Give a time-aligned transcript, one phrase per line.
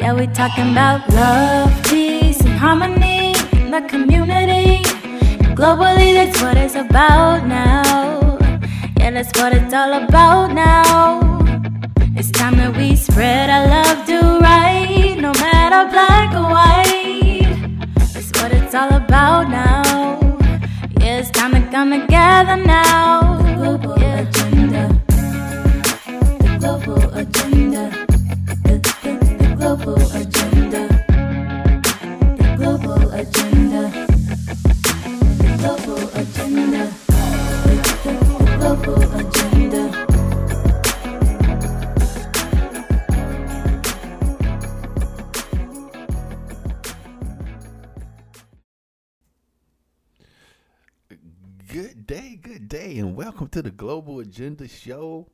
[0.00, 4.82] Yeah, we talking about love, peace, and harmony in the community.
[5.54, 8.38] Globally, that's what it's about now.
[8.98, 11.20] Yeah, that's what it's all about now.
[12.16, 17.78] It's time that we spread our love, do right, no matter black or white.
[18.12, 20.18] That's what it's all about now.
[20.98, 23.99] Yeah, it's time to come together now.
[29.76, 30.88] Global agenda.
[32.38, 33.82] The global agenda.
[35.38, 36.92] The global agenda.
[38.02, 38.14] The,
[38.58, 39.82] global agenda.
[51.68, 55.28] Good day, good day, and welcome to the Global Agenda Show.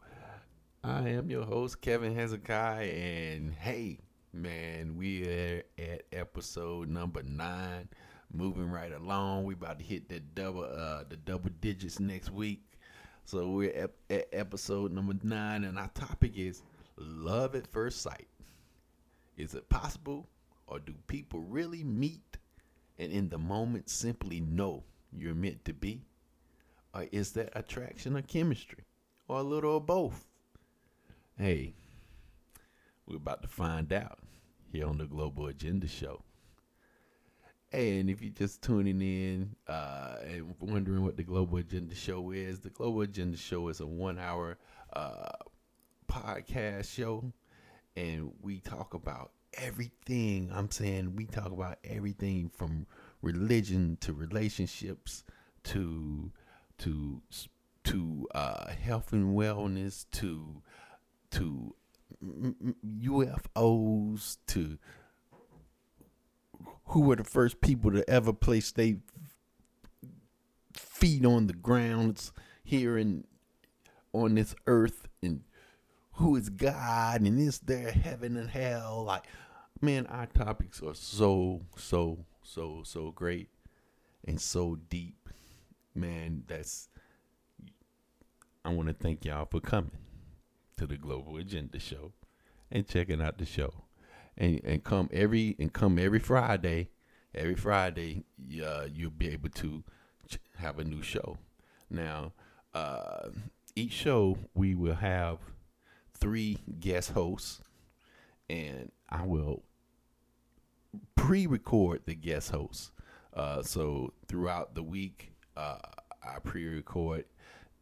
[0.84, 4.00] I am your host, Kevin Hezekiah, and hey,
[4.36, 7.88] man, we are at episode number nine,
[8.32, 9.44] moving right along.
[9.44, 12.62] We about to hit the double, uh, the double digits next week.
[13.24, 16.62] So we're at, at episode number nine, and our topic is
[16.96, 18.28] love at first sight.
[19.36, 20.28] Is it possible,
[20.66, 22.38] or do people really meet
[22.98, 26.02] and in the moment simply know you're meant to be?
[26.94, 28.84] Or is that attraction or chemistry?
[29.28, 30.26] Or a little of both?
[31.38, 31.74] Hey,
[33.06, 34.18] we're about to find out
[34.72, 36.22] here on the Global Agenda Show.
[37.72, 42.60] And if you're just tuning in uh, and wondering what the Global Agenda Show is,
[42.60, 44.56] the Global Agenda Show is a one hour
[44.92, 45.32] uh,
[46.08, 47.32] podcast show,
[47.96, 50.50] and we talk about everything.
[50.52, 52.86] I'm saying we talk about everything from
[53.22, 55.24] religion to relationships
[55.64, 56.30] to
[56.78, 57.20] to
[57.84, 60.62] to uh, health and wellness to
[61.32, 61.74] to
[63.02, 64.78] UFOs to
[66.86, 68.94] who were the first people to ever place their
[70.72, 72.32] feet on the grounds
[72.64, 73.24] here in
[74.12, 75.42] on this earth and
[76.12, 79.04] who is God and is there heaven and hell?
[79.06, 79.24] Like
[79.80, 83.48] man our topics are so so so so great
[84.24, 85.28] and so deep.
[85.94, 86.88] Man that's
[88.64, 90.05] I want to thank y'all for coming
[90.76, 92.12] to the Global Agenda Show
[92.70, 93.72] and checking out the show.
[94.36, 96.90] And and come every and come every Friday.
[97.34, 98.24] Every Friday,
[98.64, 99.84] uh, you'll be able to
[100.28, 101.36] ch- have a new show.
[101.90, 102.32] Now,
[102.72, 103.28] uh,
[103.74, 105.38] each show we will have
[106.14, 107.60] three guest hosts,
[108.48, 109.64] and I will
[111.14, 112.90] pre-record the guest hosts.
[113.34, 115.78] Uh, so throughout the week, uh,
[116.22, 117.26] I pre-record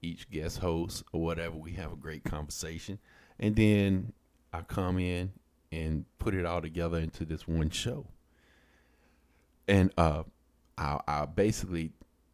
[0.05, 1.57] each guest host or whatever.
[1.57, 2.99] We have a great conversation,
[3.39, 4.13] and then
[4.53, 5.33] I come in
[5.73, 8.07] and put it all together into this one show.
[9.67, 10.25] And uh,
[10.79, 11.91] I, I basically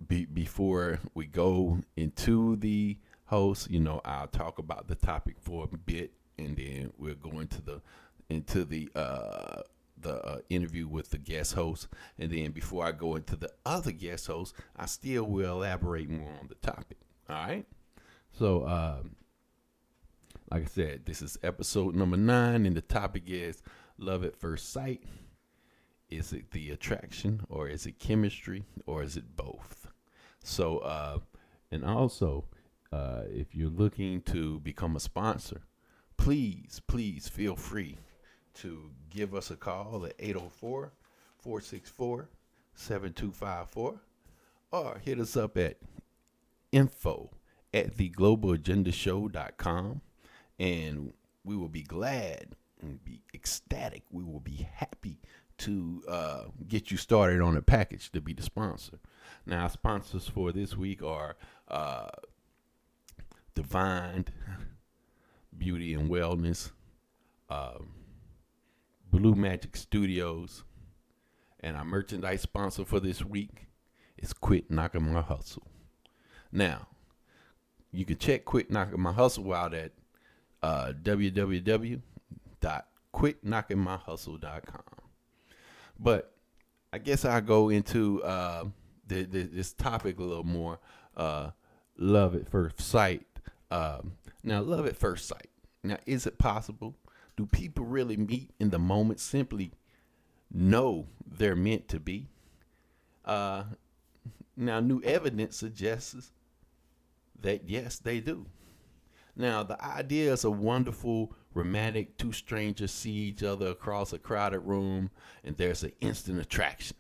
[0.06, 5.68] be, before we go into the host, you know, I'll talk about the topic for
[5.72, 7.80] a bit, and then we'll go into the
[8.28, 9.62] into the uh,
[10.00, 11.88] the uh, interview with the guest host,
[12.18, 16.32] and then before I go into the other guest host, I still will elaborate more
[16.40, 16.98] on the topic.
[17.30, 17.64] All right.
[18.32, 19.14] So, um,
[20.50, 23.62] like I said, this is episode number nine, and the topic is
[23.98, 25.04] love at first sight.
[26.08, 29.86] Is it the attraction, or is it chemistry, or is it both?
[30.42, 31.18] So, uh,
[31.70, 32.46] and also,
[32.92, 35.62] uh, if you're looking to become a sponsor,
[36.16, 37.98] please, please feel free
[38.54, 40.92] to give us a call at 804
[41.38, 42.28] 464
[42.74, 44.00] 7254
[44.72, 45.76] or hit us up at
[46.72, 47.30] info
[47.72, 50.00] at theglobalagendashow.com
[50.58, 51.12] and
[51.44, 54.02] we will be glad and be ecstatic.
[54.10, 55.20] We will be happy
[55.58, 58.98] to uh, get you started on a package to be the sponsor.
[59.46, 61.36] Now, our sponsors for this week are
[61.68, 62.08] uh,
[63.54, 64.26] Divine
[65.56, 66.72] Beauty and Wellness,
[67.48, 67.90] um,
[69.10, 70.64] Blue Magic Studios,
[71.60, 73.66] and our merchandise sponsor for this week
[74.16, 75.69] is Quit Knocking My Hustle.
[76.52, 76.88] Now,
[77.92, 79.92] you can check Quit Knocking My Hustle out at
[80.62, 80.92] uh.
[85.98, 86.32] But
[86.92, 88.64] I guess I'll go into uh,
[89.06, 90.78] the, the, this topic a little more.
[91.16, 91.50] Uh,
[91.96, 93.26] love at first sight.
[93.70, 94.12] Um,
[94.42, 95.48] now, love at first sight.
[95.82, 96.96] Now, is it possible?
[97.36, 99.72] Do people really meet in the moment simply
[100.52, 102.28] know they're meant to be?
[103.24, 103.64] Uh,
[104.56, 106.32] now, new evidence suggests
[107.42, 108.46] that yes, they do.
[109.36, 114.60] Now, the idea is a wonderful, romantic two strangers see each other across a crowded
[114.60, 115.10] room,
[115.44, 116.96] and there's an instant attraction,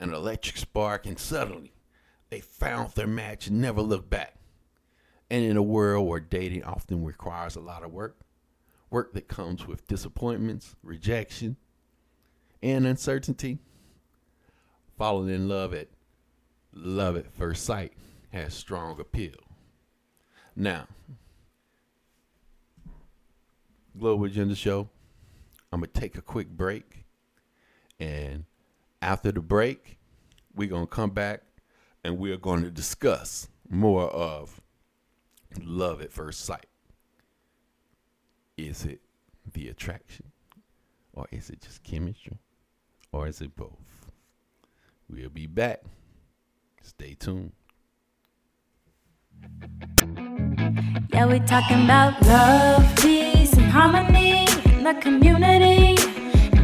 [0.00, 1.72] an electric spark, and suddenly
[2.30, 4.36] they found their match and never looked back.
[5.30, 8.20] And in a world where dating often requires a lot of work,
[8.90, 11.56] work that comes with disappointments, rejection,
[12.62, 13.58] and uncertainty,
[14.96, 15.88] falling in love at
[16.72, 17.92] love at first sight
[18.34, 19.36] has strong appeal.
[20.56, 20.88] Now,
[23.96, 24.88] Global Agenda Show,
[25.72, 27.04] I'm going to take a quick break.
[28.00, 28.44] And
[29.00, 29.98] after the break,
[30.52, 31.42] we're going to come back
[32.02, 34.60] and we're going to discuss more of
[35.62, 36.66] love at first sight.
[38.56, 39.00] Is it
[39.52, 40.32] the attraction?
[41.12, 42.38] Or is it just chemistry?
[43.12, 44.10] Or is it both?
[45.08, 45.82] We'll be back.
[46.82, 47.52] Stay tuned.
[51.12, 55.94] Yeah, we're talking about love, peace, and harmony in the community.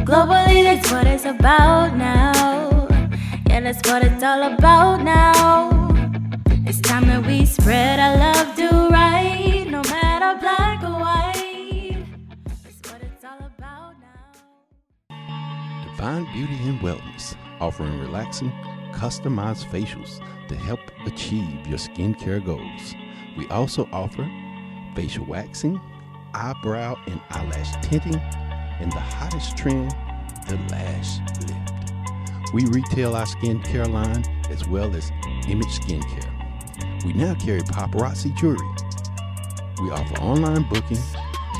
[0.03, 2.87] Globally, that's what it's about now.
[3.47, 5.69] Yeah, that's what it's all about now.
[6.65, 12.05] It's time that we spread our love, do right, no matter black or white.
[12.63, 15.85] That's what it's all about now.
[15.85, 18.51] Divine Beauty and Wellness, offering relaxing,
[18.93, 22.95] customized facials to help achieve your skincare goals.
[23.37, 24.29] We also offer
[24.95, 25.79] facial waxing,
[26.33, 28.19] eyebrow and eyelash tinting,
[28.79, 29.91] and the hottest trend,
[30.47, 32.53] the lash lift.
[32.53, 35.11] We retail our skincare line as well as
[35.47, 37.05] image skincare.
[37.05, 38.67] We now carry paparazzi jewelry.
[39.81, 40.99] We offer online booking.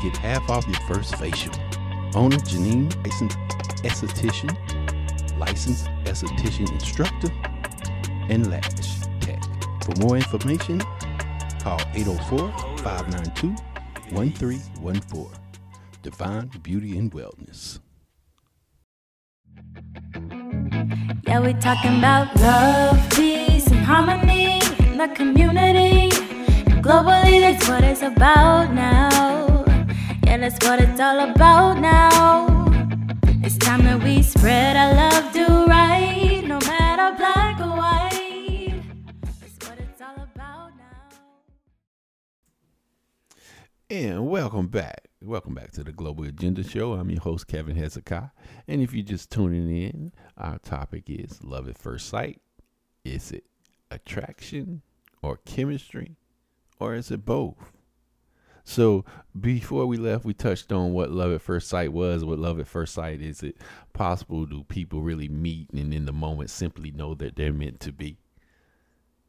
[0.02, 1.52] Get half off your first facial.
[2.14, 3.38] Owner Janine, licensed
[3.82, 4.56] esthetician,
[5.46, 7.30] licensed esthetician instructor,
[8.32, 9.42] and lash tech.
[9.84, 10.80] For more information,
[11.64, 13.48] call 804 592
[14.14, 15.42] 1314.
[16.02, 17.80] Divine Beauty and Wellness.
[21.26, 26.10] Yeah, we're talking about love, peace, and harmony in the community.
[26.86, 29.64] Globally, that's what it's about now.
[30.24, 32.62] Yeah, that's what it's all about now.
[33.44, 35.01] It's time that we spread our love,
[43.92, 45.08] And welcome back.
[45.20, 46.94] Welcome back to the Global Agenda Show.
[46.94, 48.30] I'm your host, Kevin Hezekiah.
[48.66, 52.40] And if you're just tuning in, our topic is love at first sight.
[53.04, 53.44] Is it
[53.90, 54.80] attraction
[55.20, 56.16] or chemistry?
[56.80, 57.58] Or is it both?
[58.64, 59.04] So
[59.38, 62.24] before we left, we touched on what love at first sight was.
[62.24, 63.58] What love at first sight is it
[63.92, 64.46] possible?
[64.46, 68.16] Do people really meet and in the moment simply know that they're meant to be?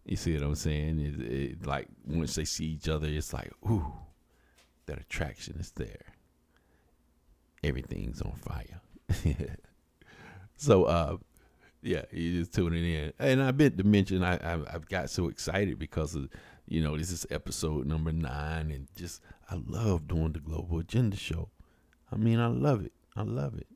[0.06, 1.00] You see what I'm saying?
[1.02, 3.92] It, it, like once they see each other, it's like, ooh,
[4.86, 6.14] that attraction is there.
[7.64, 8.82] Everything's on fire.
[10.58, 11.18] so, uh,
[11.82, 15.28] yeah, you just tuning in, and I meant to mention I, I I've got so
[15.28, 16.30] excited because of
[16.66, 21.18] you know this is episode number nine, and just I love doing the Global Agenda
[21.18, 21.50] Show.
[22.12, 22.94] I mean, I love it.
[23.16, 23.68] I love it.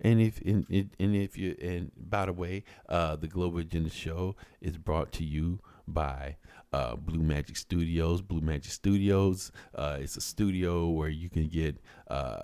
[0.00, 3.90] And if and, and and if you and by the way, uh, the Global Agenda
[3.90, 6.36] Show is brought to you by
[6.72, 8.22] uh, Blue Magic Studios.
[8.22, 9.52] Blue Magic Studios.
[9.74, 11.78] Uh, it's a studio where you can get
[12.08, 12.42] uh,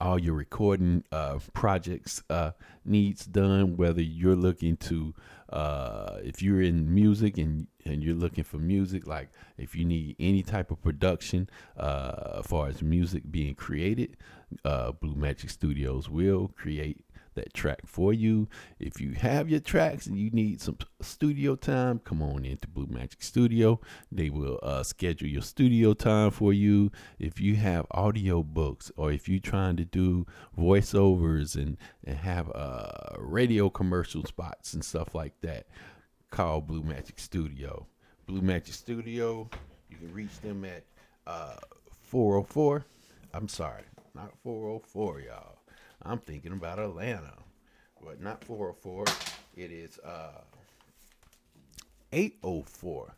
[0.00, 2.52] all your recording uh, projects uh,
[2.84, 3.76] needs done.
[3.76, 5.14] Whether you're looking to,
[5.50, 10.16] uh, if you're in music and and you're looking for music, like if you need
[10.18, 14.16] any type of production uh, as far as music being created,
[14.64, 17.04] uh, Blue Magic Studios will create
[17.38, 18.48] that track for you.
[18.78, 22.88] If you have your tracks and you need some studio time, come on into Blue
[22.90, 23.80] Magic Studio.
[24.12, 26.90] They will uh, schedule your studio time for you.
[27.18, 30.26] If you have audio books or if you're trying to do
[30.58, 35.66] voiceovers and, and have uh, radio commercial spots and stuff like that,
[36.30, 37.86] call Blue Magic Studio.
[38.26, 39.48] Blue Magic Studio,
[39.88, 40.84] you can reach them at
[41.26, 41.56] uh,
[42.02, 42.84] 404.
[43.32, 45.57] I'm sorry, not 404, y'all.
[46.02, 47.32] I'm thinking about Atlanta,
[48.02, 49.06] but not 404.
[49.56, 50.42] It is uh
[52.12, 53.14] 804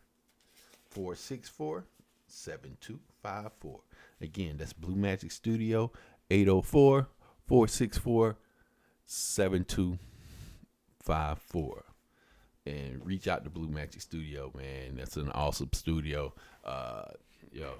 [0.89, 1.85] 464
[2.27, 3.79] 7254.
[4.21, 5.91] Again, that's Blue Magic Studio
[6.29, 7.07] 804
[7.47, 8.37] 464
[9.05, 11.85] 7254.
[12.65, 14.95] And reach out to Blue Magic Studio, man.
[14.97, 16.33] That's an awesome studio.
[16.63, 17.05] Uh,
[17.51, 17.73] yo,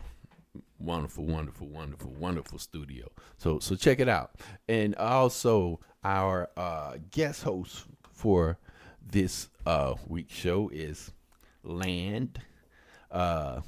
[0.79, 4.31] wonderful wonderful wonderful wonderful studio so so check it out
[4.67, 8.57] and also our uh guest host for
[9.05, 11.11] this uh week's show is
[11.63, 12.39] land
[13.11, 13.61] uh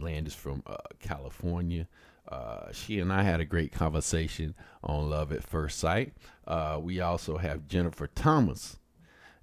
[0.00, 1.86] Land is from uh, California.
[2.28, 6.14] Uh, she and I had a great conversation on love at first sight.
[6.46, 8.78] Uh, we also have Jennifer Thomas,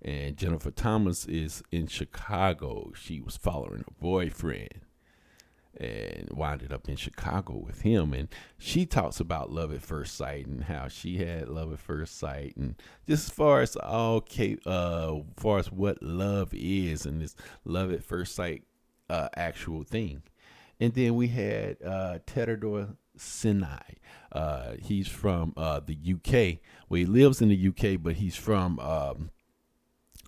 [0.01, 2.91] and Jennifer Thomas is in Chicago.
[2.95, 4.81] She was following her boyfriend
[5.79, 8.13] and winded up in Chicago with him.
[8.13, 12.17] And she talks about love at first sight and how she had love at first
[12.17, 12.75] sight, and
[13.07, 14.25] just as far as all
[14.65, 18.63] uh, far as what love is and this love at first sight
[19.09, 20.23] uh, actual thing.
[20.79, 23.95] And then we had uh, Tedador Sinai.
[24.31, 26.59] Uh, he's from uh, the UK.
[26.89, 29.31] Well, he lives in the UK, but he's from um,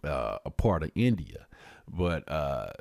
[0.03, 1.45] uh, a part of India.
[1.87, 2.71] But uh,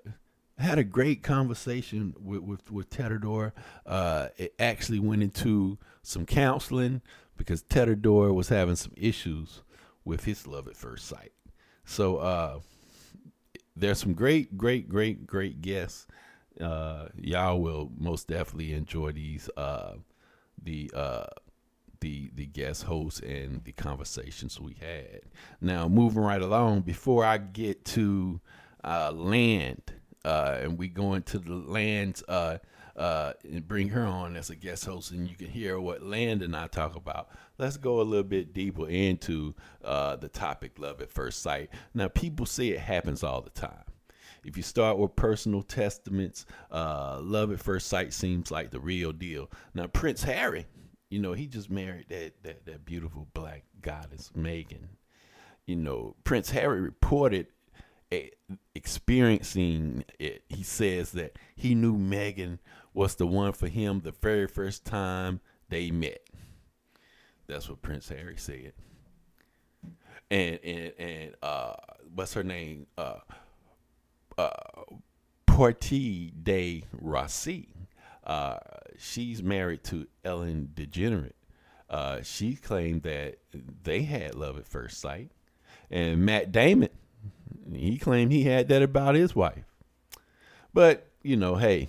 [0.58, 3.00] had a great conversation with with, with.
[3.86, 7.00] Uh, it actually went into some counseling
[7.36, 9.62] because Tedador was having some issues
[10.04, 11.32] with his love at first sight.
[11.84, 12.60] So uh,
[13.76, 16.06] there's some great, great, great, great guests.
[16.60, 19.94] Uh, y'all will most definitely enjoy these uh,
[20.62, 21.26] the uh,
[22.00, 25.20] the the guest hosts and the conversations we had.
[25.60, 28.40] Now moving right along, before I get to
[28.82, 29.92] uh, land
[30.24, 32.58] uh, and we go into the lands uh,
[32.96, 36.42] uh, and bring her on as a guest host, and you can hear what Land
[36.42, 37.28] and I talk about.
[37.56, 41.70] Let's go a little bit deeper into uh, the topic, love at first sight.
[41.94, 43.84] Now, people say it happens all the time.
[44.44, 49.12] If you start with personal testaments, uh, love at first sight seems like the real
[49.12, 49.50] deal.
[49.74, 50.66] Now, Prince Harry,
[51.10, 54.88] you know, he just married that that, that beautiful black goddess Meghan.
[55.66, 57.48] You know, Prince Harry reported
[58.74, 62.58] experiencing it, he says that he knew Meghan
[62.94, 66.20] was the one for him the very first time they met.
[67.46, 68.72] That's what Prince Harry said.
[70.30, 71.74] And and and uh,
[72.14, 72.86] what's her name?
[72.96, 73.20] Uh,
[74.36, 74.50] uh,
[75.46, 77.68] Portia de Rossi.
[78.24, 78.58] Uh,
[78.98, 81.32] she's married to Ellen DeGeneres.
[81.88, 83.38] Uh, she claimed that
[83.82, 85.30] they had love at first sight,
[85.90, 86.90] and Matt Damon
[87.76, 89.64] he claimed he had that about his wife.
[90.72, 91.88] But, you know, hey,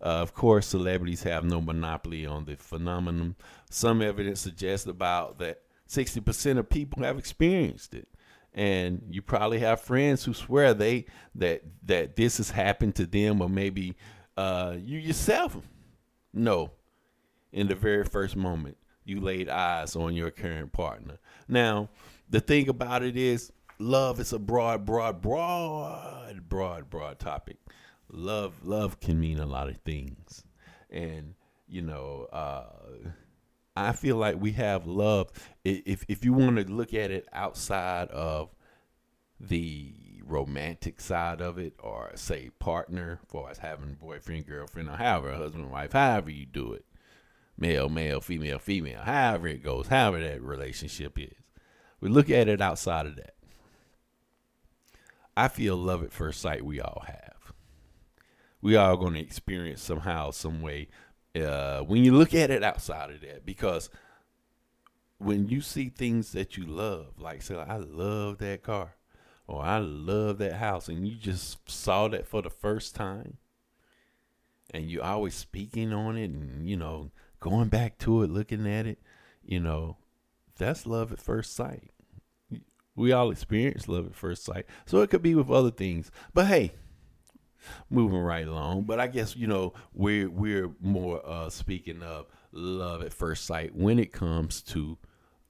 [0.00, 3.36] uh, of course, celebrities have no monopoly on the phenomenon.
[3.70, 8.08] Some evidence suggests about that 60% of people have experienced it.
[8.52, 13.40] And you probably have friends who swear they that that this has happened to them
[13.40, 13.96] or maybe
[14.36, 15.56] uh, you yourself
[16.32, 16.70] know
[17.52, 21.18] in the very first moment you laid eyes on your current partner.
[21.48, 21.88] Now,
[22.30, 27.56] the thing about it is love is a broad, broad, broad, broad, broad topic.
[28.10, 30.44] Love, love can mean a lot of things,
[30.90, 31.34] and
[31.66, 32.66] you know, uh,
[33.76, 35.30] I feel like we have love.
[35.64, 38.50] If if you want to look at it outside of
[39.40, 45.34] the romantic side of it, or say partner, for us having boyfriend, girlfriend, or however,
[45.34, 46.84] husband, wife, however you do it,
[47.58, 51.34] male, male, female, female, however it goes, however that relationship is.
[52.00, 53.33] We look at it outside of that
[55.36, 57.52] I feel love at first sight we all have.
[58.62, 60.88] We all going to experience somehow, some way.
[61.34, 63.90] Uh, when you look at it outside of that, because
[65.18, 68.94] when you see things that you love, like say, I love that car,
[69.46, 73.38] or I love that house, and you just saw that for the first time,
[74.72, 77.10] and you always speaking on it, and you know,
[77.40, 78.98] going back to it, looking at it,
[79.44, 79.96] you know,
[80.56, 81.90] that's love at first sight.
[82.96, 84.66] We all experience love at first sight.
[84.86, 86.10] So it could be with other things.
[86.32, 86.72] But hey,
[87.90, 88.82] moving right along.
[88.82, 93.74] But I guess, you know, we're we're more uh speaking of love at first sight
[93.74, 94.98] when it comes to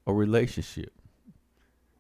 [0.06, 0.92] a relationship.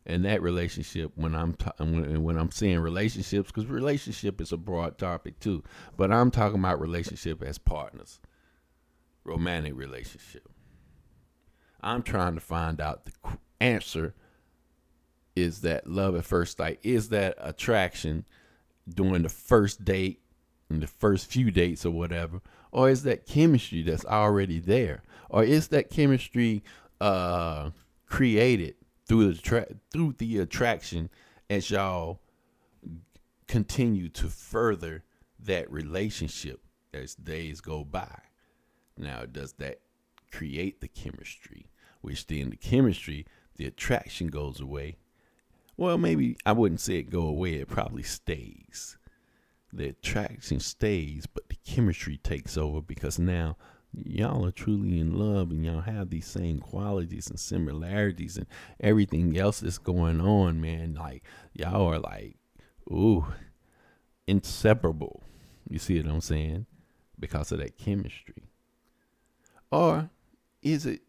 [0.06, 4.98] And that relationship, when I'm when, when I'm saying relationships, because relationship is a broad
[4.98, 5.62] topic too,
[5.96, 8.20] but I'm talking about relationship as partners,
[9.24, 10.46] romantic relationship.
[11.80, 13.12] I'm trying to find out the
[13.60, 14.14] answer
[15.36, 16.78] is that love at first sight?
[16.82, 18.24] Is that attraction
[18.88, 20.20] during the first date
[20.68, 22.40] and the first few dates or whatever?
[22.70, 25.02] Or is that chemistry that's already there?
[25.28, 26.62] Or is that chemistry
[27.00, 27.70] uh,
[28.06, 28.76] created
[29.06, 31.10] through the tra- through the attraction
[31.50, 32.20] as y'all
[33.46, 35.04] continue to further
[35.38, 36.60] that relationship
[36.92, 38.20] as days go by?
[38.96, 39.80] Now, does that
[40.30, 41.66] create the chemistry?
[42.00, 43.26] Which then the chemistry,
[43.56, 44.98] the attraction goes away
[45.76, 47.54] well, maybe I wouldn't say it go away.
[47.54, 48.96] It probably stays.
[49.72, 53.56] The attraction stays, but the chemistry takes over because now
[53.92, 58.46] y'all are truly in love and y'all have these same qualities and similarities and
[58.80, 60.94] everything else that's going on, man.
[60.94, 62.36] Like y'all are like,
[62.88, 63.26] ooh,
[64.26, 65.22] inseparable.
[65.68, 66.66] You see what I'm saying?
[67.18, 68.50] because of that chemistry?
[69.70, 70.10] Or
[70.62, 71.02] is it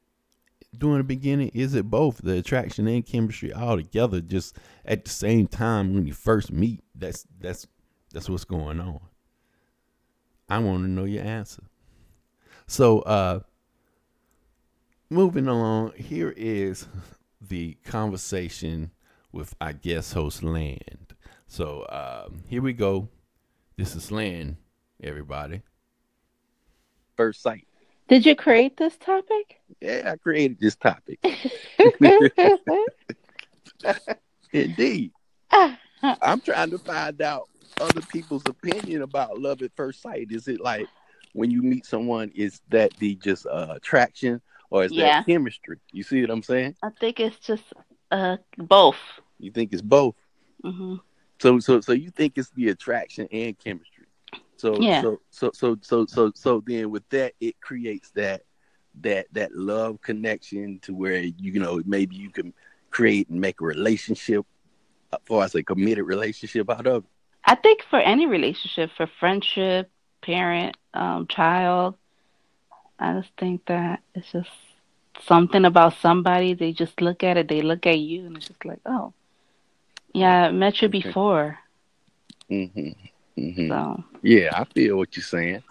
[0.80, 5.12] during the beginning, is it both the attraction and chemistry all together just at the
[5.12, 6.84] same time when you first meet?
[6.94, 7.68] That's that's
[8.12, 9.00] that's what's going on.
[10.48, 11.64] I want to know your answer.
[12.68, 13.40] So uh
[15.10, 16.88] moving along, here is
[17.42, 18.92] the conversation
[19.32, 21.16] with our guest host Land.
[21.48, 23.10] So um, here we go.
[23.78, 24.58] This is Land,
[25.04, 25.62] everybody.
[27.16, 27.68] First sight.
[28.08, 29.62] Did you create this topic?
[29.82, 31.20] Yeah, I created this topic.
[34.54, 35.12] Indeed.
[35.52, 40.28] I'm trying to find out other people's opinion about love at first sight.
[40.32, 40.88] Is it like
[41.34, 45.20] when you meet someone, is that the just uh, attraction or is Yeah.
[45.20, 45.78] that chemistry?
[45.92, 46.76] You see what I'm saying?
[46.84, 47.64] I think it's just
[48.12, 48.98] uh both.
[49.40, 50.16] You think it's both.
[50.64, 50.96] Mm-hmm.
[51.42, 53.95] So so so you think it's the attraction and chemistry.
[54.58, 55.02] So Yeah.
[55.02, 58.42] so so so so so so then with that it creates that
[59.02, 62.54] that that love connection to where you know maybe you can
[62.90, 64.46] create and make a relationship
[65.14, 67.10] as far as a committed relationship out of it.
[67.46, 69.90] I think for any relationship, for friendship,
[70.22, 71.96] parent, um, child,
[73.00, 74.50] I just think that it's just
[75.22, 76.54] something about somebody.
[76.54, 79.14] They just look at it, they look at you, and it's just like, oh,
[80.14, 80.90] yeah, I met you Okay.
[80.90, 81.60] before.
[82.50, 82.92] hmm
[83.38, 85.64] hmm So Yeah, I feel what you're saying.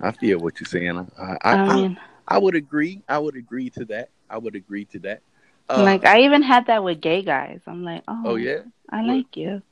[0.00, 0.98] I feel what you're saying.
[1.18, 3.02] I I, I I, mean, I would agree.
[3.08, 4.10] I would agree to that.
[4.28, 5.22] I would agree to that.
[5.68, 7.60] Uh, like I even had that with gay guys.
[7.66, 8.62] I'm like, oh, oh yeah.
[8.90, 9.62] I like you.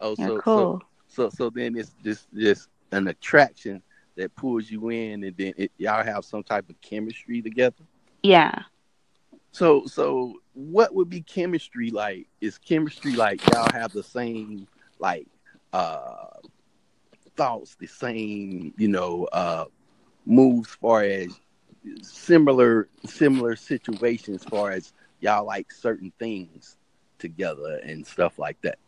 [0.00, 0.82] Oh, You're so so cool.
[1.06, 3.82] So so then it's just just an attraction
[4.16, 7.84] that pulls you in, and then it, y'all have some type of chemistry together.
[8.22, 8.64] yeah.
[9.52, 12.26] So so what would be chemistry like?
[12.40, 14.66] Is chemistry like y'all have the same
[14.98, 15.26] like
[15.72, 16.26] uh
[17.40, 19.64] thoughts, the same you know uh
[20.26, 21.40] moves, far as
[22.02, 26.76] similar similar situations, far as y'all like certain things
[27.18, 28.78] together and stuff like that.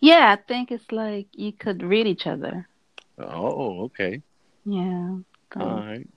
[0.00, 2.68] Yeah, I think it's like you could read each other.
[3.18, 4.22] Oh, okay.
[4.64, 5.16] Yeah.
[5.56, 6.08] All right.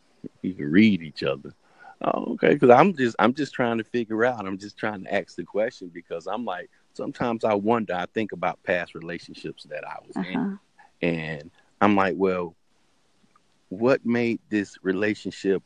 [0.43, 1.53] You can read each other.
[2.01, 2.53] Oh, okay.
[2.53, 4.45] Because I'm just I'm just trying to figure out.
[4.45, 7.95] I'm just trying to ask the question because I'm like sometimes I wonder.
[7.95, 10.55] I think about past relationships that I was in, uh-huh.
[11.05, 12.55] And I'm like, well,
[13.69, 15.63] what made this relationship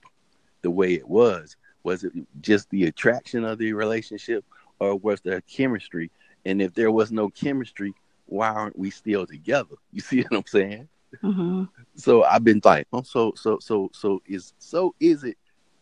[0.62, 1.56] the way it was?
[1.84, 4.44] Was it just the attraction of the relationship,
[4.80, 6.12] or was there chemistry?
[6.46, 7.94] And if there was no chemistry,
[8.26, 9.76] why aren't we still together?
[9.94, 10.90] You see what I'm saying?
[11.22, 11.64] hmm
[11.96, 15.38] so I've been like, oh, so so so so is so is it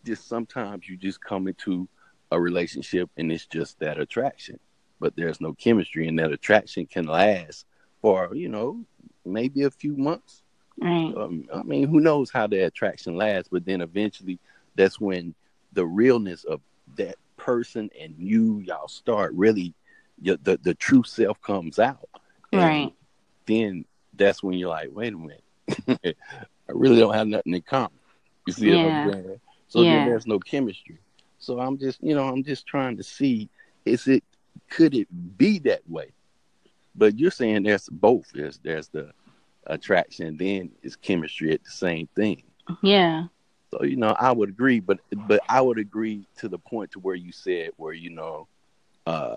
[0.06, 1.88] just sometimes you just come into
[2.32, 4.60] a relationship and it's just that attraction,
[5.00, 7.66] but there's no chemistry and that attraction can last
[8.02, 8.86] for you know
[9.34, 10.44] maybe a few months.
[10.82, 11.14] Right.
[11.16, 13.50] Um, I mean, who knows how the attraction lasts?
[13.52, 14.40] But then eventually,
[14.76, 15.34] that's when
[15.74, 16.62] the realness of
[16.98, 19.74] that person and you y'all start really
[20.22, 22.10] the the, the true self comes out.
[22.52, 22.94] And Right.
[23.46, 23.86] Then
[24.16, 25.44] that's when you're like, wait a minute,
[26.06, 28.00] I really don't have nothing in common.
[28.46, 28.88] You see what Yeah.
[29.08, 29.40] I'm saying?
[29.68, 29.92] So Yeah.
[29.92, 31.00] then there's no chemistry.
[31.40, 33.50] So I'm just, you know, I'm just trying to see,
[33.86, 34.24] is it,
[34.70, 36.14] could it be that way?
[36.98, 38.32] But you're saying there's both.
[38.34, 39.12] There's there's the
[39.68, 42.44] attraction, then it's chemistry at the same thing.
[42.82, 43.26] Yeah.
[43.72, 47.00] So you know, I would agree, but but I would agree to the point to
[47.00, 48.48] where you said where you know,
[49.06, 49.36] uh,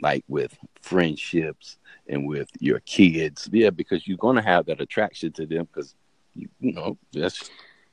[0.00, 5.46] like with friendships and with your kids, yeah, because you're gonna have that attraction to
[5.46, 5.94] them because
[6.34, 7.50] you, you know that's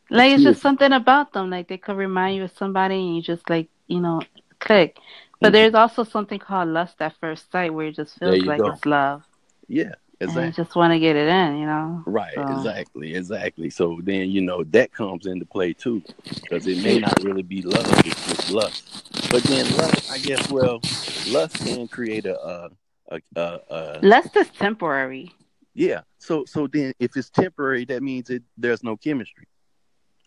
[0.10, 1.50] Like it's just something about them.
[1.50, 4.22] Like they could remind you of somebody and you just like, you know,
[4.60, 5.00] click.
[5.42, 5.54] But Mhm.
[5.54, 8.72] there's also something called lust at first sight where it just feels like go.
[8.72, 9.24] it's love.
[9.68, 10.46] yeah, And exactly.
[10.46, 12.04] you just want to get it in, you know?
[12.06, 13.70] Right, So- exactly, exactly.
[13.70, 16.02] So then you know that comes into play too,
[16.42, 19.04] because it may not really be love; it's just lust.
[19.32, 20.80] But then lust, I guess, well,
[21.28, 22.70] lust can create a, a,
[23.12, 25.34] a, a, a Lust is temporary.
[25.74, 26.02] yeah.
[26.20, 29.48] So so then if it's temporary, that means it there's no chemistry,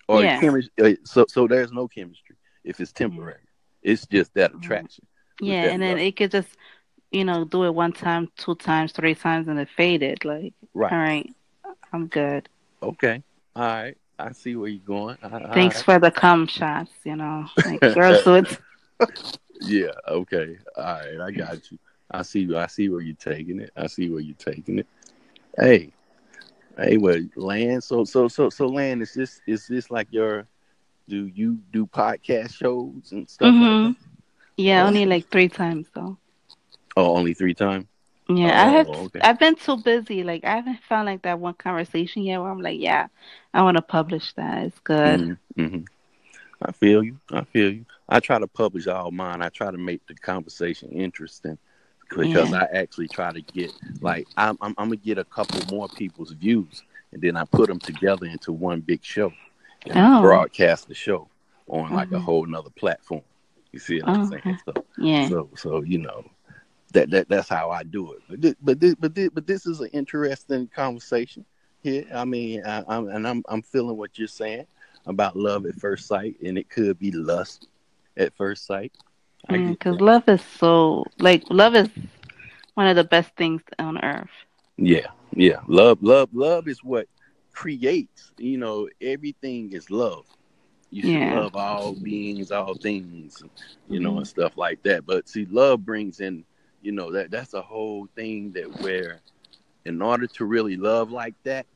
[0.08, 0.40] or Yeah.
[0.40, 0.98] chemistry.
[1.04, 3.44] So so there's no chemistry if it's temporary.
[3.82, 4.58] It's just that Mhm.
[4.58, 5.06] attraction.
[5.40, 6.48] Yeah, that and then it could just,
[7.10, 10.24] you know, do it one time, two times, three times, and it faded.
[10.24, 10.92] Like, Right.
[10.92, 11.34] all right,
[11.92, 12.48] I'm good.
[12.82, 13.22] Okay.
[13.54, 13.96] All right.
[14.18, 15.16] I see where you're going.
[15.22, 15.54] All right.
[15.54, 17.46] Thanks for the cum shots, you know.
[17.64, 18.58] Like girls do it.
[19.60, 19.92] Yeah.
[20.08, 20.58] Okay.
[20.76, 21.20] All right.
[21.20, 21.78] I got you.
[22.10, 22.52] I see.
[22.54, 23.70] I see where you're taking it.
[23.76, 24.86] I see where you're taking it.
[25.56, 25.92] Hey.
[26.76, 26.96] Hey.
[26.96, 27.84] Well, land.
[27.84, 29.02] So so so so land.
[29.02, 30.46] Is this is this like your?
[31.08, 33.86] Do you do podcast shows and stuff Mhm.
[33.86, 34.06] like that?
[34.56, 34.88] Yeah, Oh.
[34.88, 36.18] only like three times though.
[36.96, 37.86] Oh, only three times.
[38.28, 38.88] Yeah, I Oh, have.
[38.88, 39.20] okay.
[39.20, 40.22] I've been too busy.
[40.22, 43.08] Like I haven't found like that one conversation yet where I'm like, yeah,
[43.54, 44.64] I want to publish that.
[44.66, 45.20] It's good.
[45.56, 45.66] Mm-hmm.
[45.66, 45.84] hmm
[46.60, 47.18] I feel you.
[47.32, 47.86] I feel you.
[48.08, 49.42] I try to publish all mine.
[49.42, 51.56] I try to make the conversation interesting
[52.10, 52.66] because Yeah.
[52.72, 56.32] I actually try to get like I'm, I'm I'm gonna get a couple more people's
[56.32, 59.32] views and then I put them together into one big show
[59.90, 60.20] Oh.
[60.20, 61.28] broadcast the show
[61.68, 62.22] on like a Mhm.
[62.22, 63.22] whole nother platform.
[63.72, 64.42] You see what I'm Oh, saying?
[64.46, 64.56] okay.
[64.64, 65.28] So Yeah.
[65.28, 66.24] so so you know
[66.92, 68.20] that that that's how I do it.
[68.28, 71.44] But this, but this, but this, but this is an interesting conversation
[71.82, 72.04] here.
[72.14, 74.66] I mean, I, I'm and I'm I'm feeling what you're saying
[75.06, 77.66] about love at first sight, and it could be lust
[78.16, 78.92] at first sight.
[79.48, 80.00] Because that.
[80.00, 81.88] love is so like love is
[82.74, 84.30] one of the best things on earth.
[84.76, 85.60] Yeah, yeah.
[85.66, 87.08] Love, love, love is what
[87.58, 88.32] creates.
[88.38, 90.26] You know, everything is love.
[90.90, 91.40] You should Yeah.
[91.40, 93.42] love all beings, all things,
[93.88, 94.18] you know, Mhm.
[94.18, 95.04] and stuff like that.
[95.04, 96.44] But see, love brings in,
[96.82, 99.20] you know, that that's a whole thing that where,
[99.84, 101.66] in order to really love like that,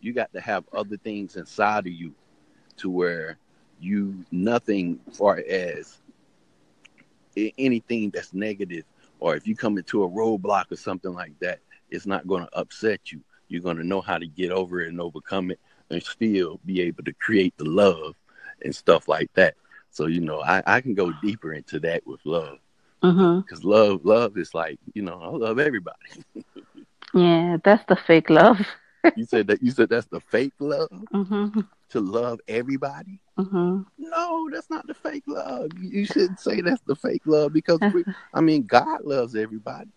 [0.00, 2.12] you got to have other things inside of you,
[2.78, 3.38] to where
[3.80, 6.00] you nothing far as
[7.56, 8.84] anything that's negative,
[9.20, 12.58] or if you come into a roadblock or something like that, it's not going to
[12.58, 13.20] upset you.
[13.50, 15.60] You're going to know how to get over it and overcome it,
[15.90, 18.14] and still be able to create the love
[18.64, 19.54] and stuff like that.
[19.90, 22.58] So you know, I, I can go deeper into that with love
[23.44, 25.96] because love, love is like you know, I love everybody.
[27.12, 28.60] Yeah, that's the fake love.
[29.16, 31.60] You said that you said that's the fake love hmm
[31.90, 33.18] to love everybody.
[33.36, 35.70] hmm No, that's not the fake love.
[35.76, 39.90] You shouldn't say that's the fake love because we, I mean, God loves everybody.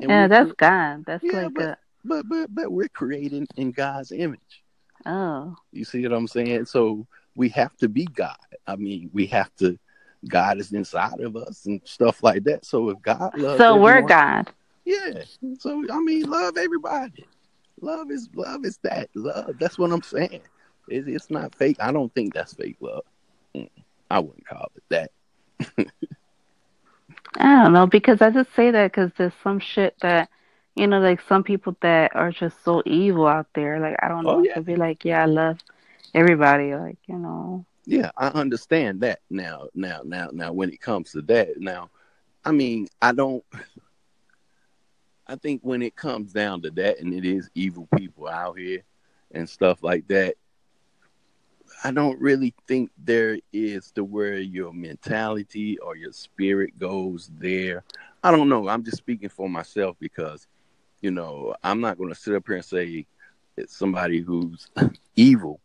[0.00, 1.04] Yeah, that's God.
[1.06, 4.62] That's Yeah, like but- a but but but we're creating in God's image.
[5.04, 6.66] oh You see what I'm saying?
[6.66, 8.36] So we have to be God.
[8.66, 9.78] I mean, we have to.
[10.28, 12.64] God is inside of us and stuff like that.
[12.64, 14.50] So if God loves, so we're God.
[14.84, 15.22] Yeah.
[15.58, 17.26] So I mean, love everybody.
[17.80, 19.56] Love is love is that love.
[19.58, 20.40] That's what I'm saying.
[20.88, 21.76] It, it's not fake.
[21.80, 23.04] I don't think that's fake love.
[23.54, 23.68] Mm,
[24.10, 25.10] I wouldn't call it that.
[27.38, 30.30] I don't know because I just say that because there's some shit that
[30.76, 33.80] you know, like some people that are just so evil out there.
[33.80, 34.44] Like I don't Oh, know.
[34.44, 34.54] yeah.
[34.54, 35.58] To be like, yeah, I love
[36.14, 36.74] everybody.
[36.74, 37.64] Like you know.
[37.86, 39.68] Yeah, I understand that now.
[39.74, 41.90] Now, now, now, when it comes to that, now,
[42.44, 43.44] I mean, I don't.
[45.26, 48.82] I think when it comes down to that, and it is evil people out here
[49.32, 50.34] and stuff like that,
[51.82, 57.82] I don't really think there is to where your mentality or your spirit goes there.
[58.22, 58.68] I don't know.
[58.68, 60.46] I'm just speaking for myself because,
[61.00, 63.06] you know, I'm not going to sit up here and say
[63.56, 64.68] it's somebody who's
[65.16, 65.60] evil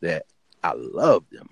[0.00, 0.24] that
[0.62, 1.48] I love them.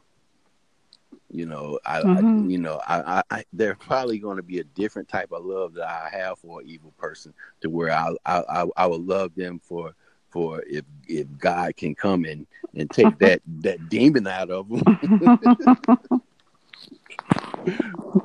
[1.31, 2.19] You know, I, Mhm.
[2.19, 5.45] I you know, I, I, I there's probably going to be a different type of
[5.45, 9.03] love that I have for an evil person, to where I, I, I, I would
[9.03, 9.95] love them for,
[10.31, 14.83] for if, if God can come and and take that that demon out of them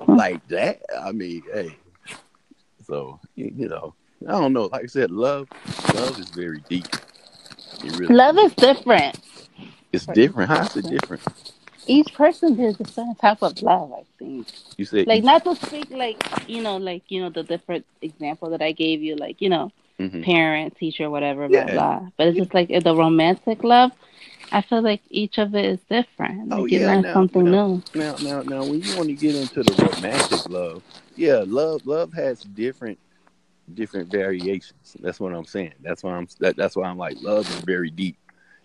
[0.08, 0.82] like that.
[1.02, 1.78] I mean, hey,
[2.86, 3.94] so you know,
[4.28, 4.66] I don't know.
[4.72, 5.48] Like I said, love,
[5.94, 6.88] love is very deep.
[7.84, 9.20] It really love is different.
[9.92, 10.50] It's different.
[10.50, 11.22] How's it different?
[11.88, 13.92] Each person has a certain type of love.
[13.94, 14.48] I think.
[14.78, 18.50] You said Like not to speak like you know, like you know the different example
[18.52, 19.16] that I gave you.
[19.16, 20.24] Like you know, Mhm.
[20.26, 22.08] parent, teacher, whatever, blah blah.
[22.18, 23.92] But it's just like the romantic love.
[24.52, 26.50] I feel like each of it is different.
[26.50, 27.84] Like Oh, you yeah, learn now- something now- new.
[27.96, 30.84] Now, now, now, when you want to get into the romantic love,
[31.16, 32.98] yeah, love, love has different,
[33.74, 34.96] different variations.
[35.00, 35.74] That's what I'm saying.
[35.82, 36.28] That's why I'm.
[36.40, 38.18] That, that's why I'm like, love is very deep.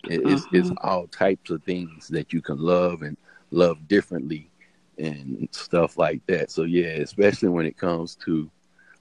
[0.03, 0.77] It, it's, it's Mhm.
[0.81, 3.17] all types of things that you can love and
[3.51, 4.49] love differently,
[4.97, 6.51] and stuff like that.
[6.51, 8.49] So yeah, especially when it comes to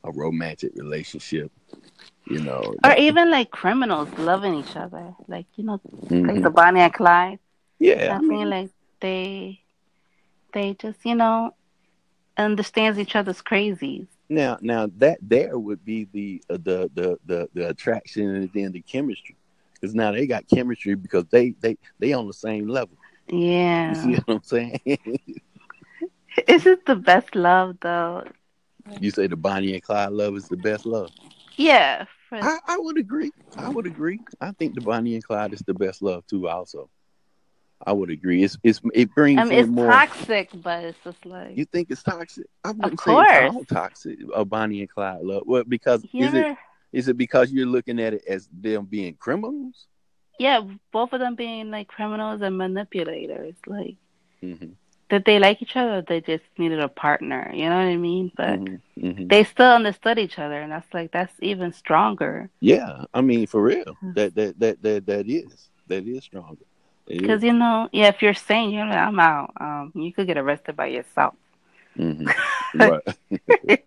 [0.04, 1.50] a romantic relationship,
[2.26, 2.74] you know.
[2.84, 5.14] Or even like criminals loving each other.
[5.28, 6.28] Like you know, Mhm.
[6.28, 7.38] like the Bonnie and Clyde.
[7.78, 9.60] yeah, I mean, feel like they,
[10.52, 11.54] they just you know,
[12.36, 14.06] understands each other's crazies.
[14.31, 18.73] Now, now that there would be the uh, the, the the the attraction and then
[18.73, 19.37] the chemistry,
[19.75, 22.97] because now they got chemistry because they they they on the same level.
[23.87, 23.97] You Yeah.
[23.97, 24.81] see what I'm saying?
[26.49, 28.25] Is it the best love though?
[29.01, 31.12] you say the Bonnie and Clyde love is the best love.
[31.57, 32.07] Yeah.
[32.29, 33.33] For, I, I would agree.
[33.57, 34.21] I would agree.
[34.40, 36.49] I think the Bonnie and Clyde is the best love too.
[36.49, 36.90] Also,
[37.87, 38.43] I would agree.
[38.45, 39.87] It's it's it brings I mean, it's more.
[39.87, 42.47] toxic, but it's just like You think it's toxic?
[42.64, 43.55] I wouldn't Of say it's course.
[43.55, 44.19] all toxic.
[44.35, 45.43] A Bonnie and Clyde love.
[45.47, 46.49] Well, because you is it
[46.93, 49.87] is it because you're looking at it as them being criminals?
[50.38, 50.61] yeah,
[50.93, 53.55] both of them being like criminals and manipulators.
[53.66, 53.97] Like
[54.43, 54.73] hmm
[55.11, 55.99] did they like each other?
[55.99, 57.51] Or they just needed a partner.
[57.55, 58.31] You know what I mean?
[58.37, 59.29] But Mm-hmm, mm-hmm.
[59.29, 62.51] they still understood each other, and that's like that's even stronger.
[62.61, 66.64] Yeah, I mean, for real, that that that that that is that is stronger.
[67.11, 70.38] Because you know, yeah, if you're saying you're like, I'm out, um, you could get
[70.38, 71.35] arrested by yourself.
[71.99, 72.33] Mhm.
[72.75, 73.03] right.
[73.68, 73.79] You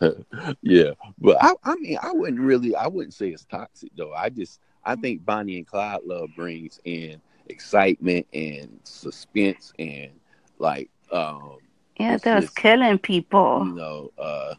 [0.62, 4.12] yeah, but I, I mean, I wouldn't really, I wouldn't say it's toxic though.
[4.12, 10.10] I just, I think Bonnie and Clyde love brings in excitement and suspense and
[10.58, 11.58] like, um,
[11.98, 13.64] yeah, they was killing you people.
[13.64, 14.54] know, uh,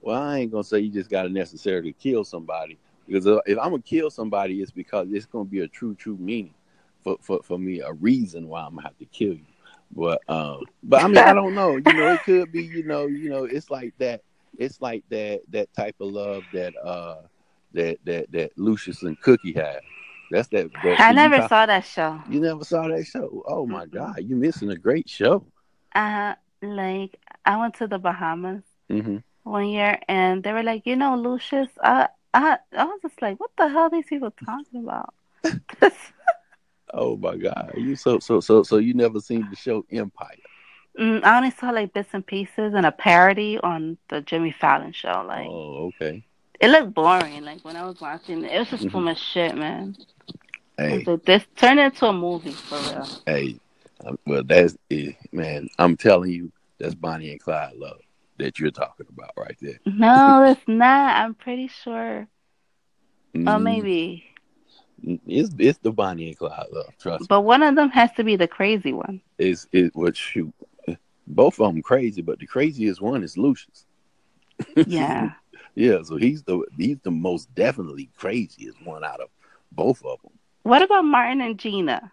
[0.00, 3.82] well, I ain't gonna say you just gotta necessarily kill somebody because if I'm gonna
[3.82, 6.54] kill somebody, it's because it's gonna be a true, true meaning
[7.02, 9.46] for for, for me, a reason why I'm gonna have to kill you.
[9.90, 11.76] But um, but I mean, I don't know.
[11.76, 12.62] You know, it could be.
[12.62, 14.22] You know, you know, it's like that.
[14.58, 17.22] It's like that that type of love that uh
[17.72, 19.80] that that that Lucius and Cookie had.
[20.30, 20.70] That's that.
[20.82, 22.20] that I never saw that show.
[22.28, 23.42] You never saw that show?
[23.46, 23.86] Oh my.
[23.86, 25.44] God, you missing a great show.
[25.94, 30.96] Uh, like I went to the Bahamas hmm one year, and they were like, you
[30.96, 31.70] know, Lucius.
[31.82, 35.14] I I I was just like, what the hell are these people talking about?
[36.94, 40.36] Oh my God, you so so so so you never seen the show Empire?
[40.98, 44.92] Mm, I only saw like bits and pieces and a parody on the Jimmy Fallon
[44.92, 45.24] show.
[45.26, 46.24] Like Oh, okay.
[46.60, 47.44] it looked boring.
[47.44, 48.90] Like when I was watching it, it was just Mhm.
[48.92, 49.96] full of shit, man.
[50.76, 53.08] Hey, So this turned into a movie for real.
[53.26, 53.58] hey,
[54.04, 55.68] um, well, that's it, man.
[55.78, 58.00] I'm telling you, that's Bonnie and Clyde love
[58.38, 59.78] that you're talking about right there.
[59.84, 61.16] No, it's not.
[61.16, 62.28] I'm pretty sure.
[63.34, 64.24] Or Mm, maybe.
[65.02, 66.92] It's it's the Bonnie and Clyde love.
[66.98, 67.26] Trust me.
[67.28, 69.20] But one of them has to be the crazy one.
[69.38, 70.52] It's it what shoot.
[71.26, 73.84] Both of them crazy, but the craziest one is Lucius.
[74.86, 75.32] Yeah.
[75.74, 79.28] Yeah, so he's the he's the most definitely craziest one out of
[79.70, 80.32] both of them.
[80.62, 82.10] what about Martin and Gina?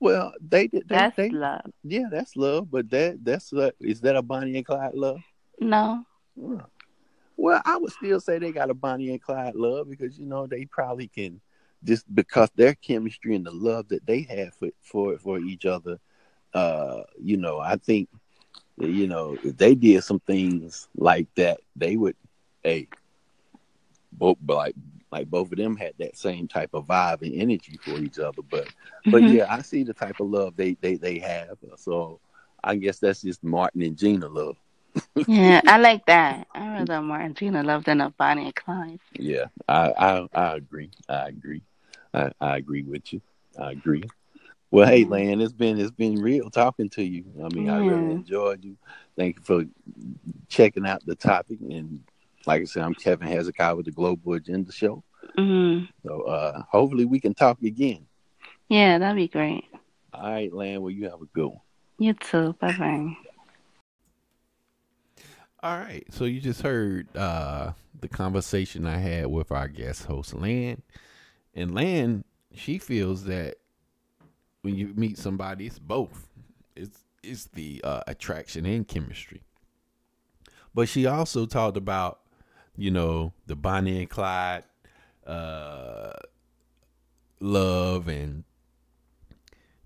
[0.00, 0.88] Well, they did.
[0.88, 1.62] They, That's they, love.
[1.84, 2.70] yeah, that's love.
[2.70, 5.20] But that that's uh, is that a Bonnie and Clyde love?
[5.60, 6.04] No.
[7.36, 10.46] Well, I would still say they got a Bonnie and Clyde love because you know
[10.46, 11.40] they probably can
[11.84, 15.98] just because their chemistry and the love that they have for for, for each other.
[16.54, 18.08] Uh, you know, I think
[18.78, 22.16] you know if they did some things like that, they would.
[22.62, 22.88] Hey,
[24.12, 24.74] both like
[25.10, 28.42] like both of them had that same type of vibe and energy for each other.
[28.50, 28.68] But
[29.10, 29.28] but Mhm.
[29.28, 31.58] yeah, I see the type of love they they they have.
[31.76, 32.20] So
[32.62, 34.56] I guess that's just Martin and Gina love.
[35.26, 36.46] yeah, I like that.
[36.54, 39.00] I rather Martin and Gina love than a Bonnie and Clyde.
[39.18, 40.90] Yeah, I I, I agree.
[41.08, 41.62] I agree.
[42.14, 43.20] I, I agree with you.
[43.58, 44.04] I agree.
[44.70, 45.10] Well, hey, Mhm.
[45.10, 47.24] Lan, it's been it's been real talking to you.
[47.44, 48.76] I mean, I really enjoyed you.
[49.16, 49.64] Thank you for
[50.48, 51.58] checking out the topic.
[51.60, 52.00] And
[52.46, 55.02] like I said, I'm Kevin Hezekiah with the Global Agenda Show.
[55.36, 58.06] hmm So uh, hopefully we can talk again.
[58.68, 59.64] Yeah, that'd be great.
[60.12, 60.80] All right, Lan.
[60.82, 61.60] Well, you have a good one.
[61.98, 62.54] You too.
[62.60, 63.16] Bye bye.
[65.62, 66.04] All right.
[66.10, 70.82] So you just heard uh, the conversation I had with our guest host, Lan.
[71.54, 73.56] And Lan, she feels that
[74.62, 76.28] when you meet somebody, it's both.
[76.76, 79.42] It's it's the uh, attraction and chemistry.
[80.74, 82.20] But she also talked about,
[82.76, 84.64] you know, the Bonnie and Clyde
[85.26, 86.12] uh,
[87.40, 88.44] love and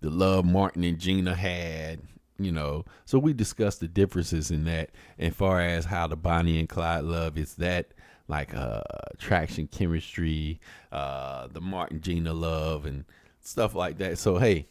[0.00, 2.00] the love Martin and Gina had,
[2.38, 2.84] you know.
[3.06, 7.04] So we discussed the differences in that, and far as how the Bonnie and Clyde
[7.04, 7.92] love is that
[8.28, 8.82] like uh
[9.12, 10.60] attraction, chemistry,
[10.92, 13.04] uh the Martin Gina love and
[13.40, 14.18] stuff like that.
[14.18, 14.66] So hey,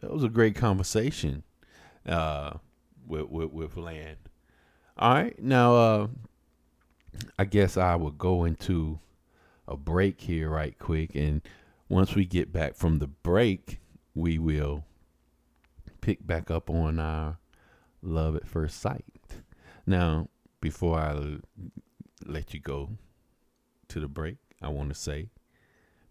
[0.00, 1.42] that was a great conversation
[2.06, 2.54] uh
[3.06, 4.18] with with, with Land.
[4.96, 6.08] All right, now uh
[7.38, 8.98] I guess I will go into
[9.68, 11.42] a break here right quick and
[11.88, 13.78] once we get back from the break,
[14.14, 14.84] we will
[16.00, 17.36] pick back up on our
[18.02, 19.04] love at first sight.
[19.86, 20.28] Now,
[20.62, 21.36] before I
[22.26, 22.90] let you go
[23.88, 25.30] to the break, I want to say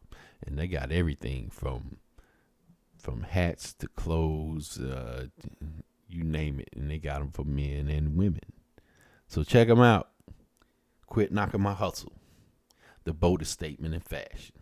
[0.46, 1.98] and they got everything from
[2.98, 5.26] from hats to clothes, uh,
[6.08, 8.40] you name it, and they got them for men and women.
[9.28, 10.08] So check them out.
[11.06, 12.12] Quit knocking my hustle.
[13.04, 14.56] The boldest statement in fashion.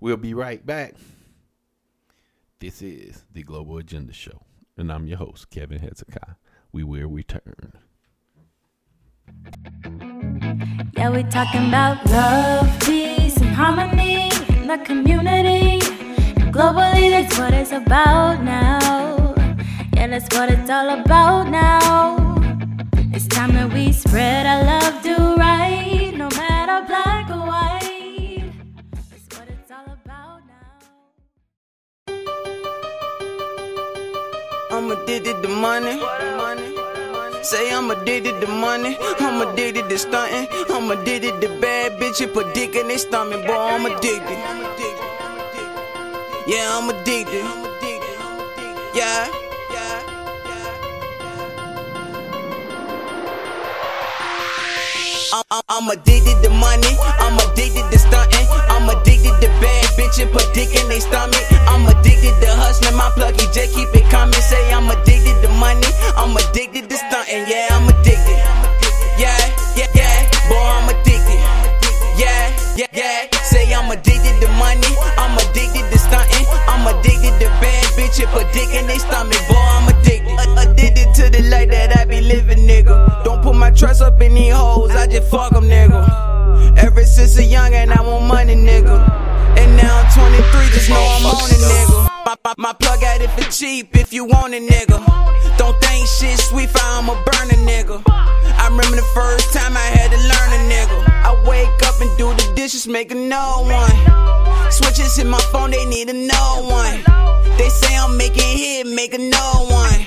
[0.00, 0.94] We'll be right back.
[2.58, 4.42] This is the Global Agenda Show,
[4.76, 6.36] and I'm your host, Kevin Hezekiah.
[6.72, 7.74] We will return.
[10.96, 15.80] Yeah, we're talking about love, peace, and harmony in the community.
[16.50, 19.34] Globally, that's what it's about now.
[19.94, 22.35] Yeah, that's what it's all about now.
[23.16, 28.44] It's time that we spread our love, do right, no matter black or white.
[28.92, 30.76] That's what it's all about now.
[34.70, 35.96] I'm addicted to the money.
[37.42, 38.98] Say I'm addicted to the money.
[39.00, 40.46] I'm addicted to stunting.
[40.68, 43.46] I'm addicted to the bad bitches put dick in their stomach.
[43.46, 44.38] Boy, I'm addicted.
[46.46, 47.46] Yeah, I'm addicted.
[48.94, 49.45] Yeah.
[55.36, 56.96] I'm, I'm, I'm addicted to money.
[57.20, 58.46] I'm addicted to stunting.
[58.72, 61.44] I'm addicted to bad bitches put dick in their stomach.
[61.68, 62.96] I'm addicted to hustling.
[62.96, 64.32] My you just keep it coming.
[64.32, 65.92] Say I'm addicted to money.
[66.16, 67.44] I'm addicted to stunting.
[67.52, 68.40] Yeah, I'm addicted.
[69.20, 69.36] Yeah,
[69.76, 70.30] yeah, yeah.
[70.48, 71.40] Boy, I'm addicted.
[72.16, 73.15] Yeah, yeah, yeah.
[74.36, 74.92] Addicted to money.
[75.16, 76.46] I'm addicted to stunting.
[76.68, 79.40] I'm addicted to bad bitches put dick in their stomach.
[79.48, 80.28] Boy, I'm addicted.
[80.28, 83.24] A- addicted to the life that I be living, nigga.
[83.24, 84.90] Don't put my trust up in these hoes.
[84.90, 86.76] I just fuck them, nigga.
[86.76, 88.96] Ever since a youngin', I want money, nigga.
[89.56, 92.26] And now I'm 23, just know I'm on it, nigga.
[92.26, 95.00] My, my, my plug out it for cheap if you want it, nigga.
[95.56, 98.02] Don't think shit sweet I'ma burn a nigga.
[98.06, 101.05] I remember the first time I had to learn a nigga.
[101.26, 104.70] I wake up and do the dishes, make a no one.
[104.70, 107.02] Switches in my phone, they need a no one.
[107.58, 109.98] They say I'm making hit, make no one.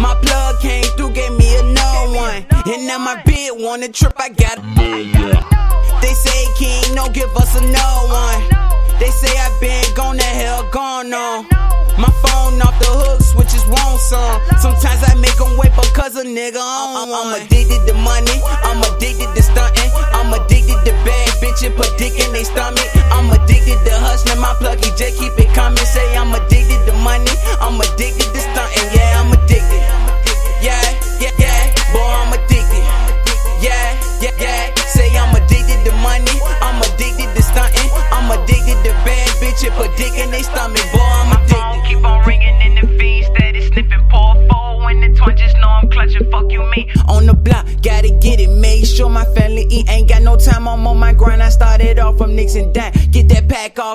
[0.00, 2.46] My plug came through, gave me a no one.
[2.72, 7.34] And now my bid want a trip, I got a They say King, no give
[7.36, 9.00] us a no one.
[9.00, 11.69] They say I've been gone to hell, gone on.
[12.00, 14.40] My phone off the hook, switches want some.
[14.56, 17.36] Sometimes I make them wait because a nigga on one.
[17.36, 19.92] I'm addicted to money, I'm addicted to stunting.
[20.16, 22.88] I'm addicted to bad bitches, put dick in they stomach.
[23.12, 25.69] I'm addicted to hustling, my plug, he just keep it coming.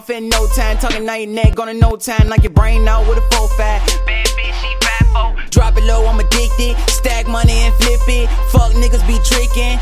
[0.06, 0.78] Off in no time.
[0.78, 2.28] Talking now your neck, gonna no time.
[2.28, 5.50] Like your brain out with a 4 5 Bad bitch, she fat.
[5.50, 6.78] Drop it low, I'm addicted.
[6.90, 8.30] Stack money and flip it.
[8.52, 9.80] Fuck niggas be tricking.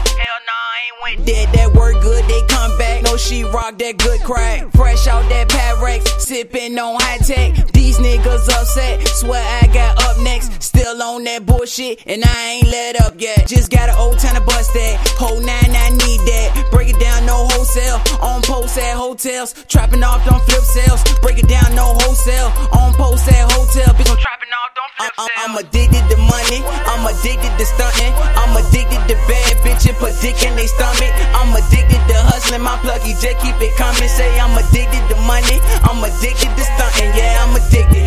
[1.13, 3.03] Hell nah, I ain't with Dead that work good, they come back.
[3.03, 4.71] No, she rock that good crack.
[4.73, 7.71] Fresh out that Pyrex, sipping on high tech.
[7.71, 9.07] These niggas upset.
[9.07, 10.61] Swear I got up next.
[10.61, 13.47] Still on that bullshit, and I ain't let up yet.
[13.47, 14.97] Just got an old time to bust that.
[15.17, 16.69] Whole nine, I need that.
[16.71, 18.01] Break it down, no wholesale.
[18.21, 19.53] On post at hotels.
[19.67, 21.03] Trapping off, don't flip sales.
[21.21, 22.51] Break it down, no wholesale.
[22.73, 23.93] On post at hotel.
[23.93, 25.29] Bitch, I'm Trapping off, don't flip sales.
[25.45, 26.61] I'm addicted to money.
[26.89, 28.13] I'm addicted to stunting.
[28.39, 31.02] I'm addicted to bad bitches put dick in they stomach.
[31.33, 32.63] I'm addicted to hustling.
[32.63, 34.09] My plug, just keep it coming.
[34.09, 35.59] Say I'm addicted to money.
[35.83, 37.11] I'm addicted to stunting.
[37.17, 38.05] Yeah, I'm addicted.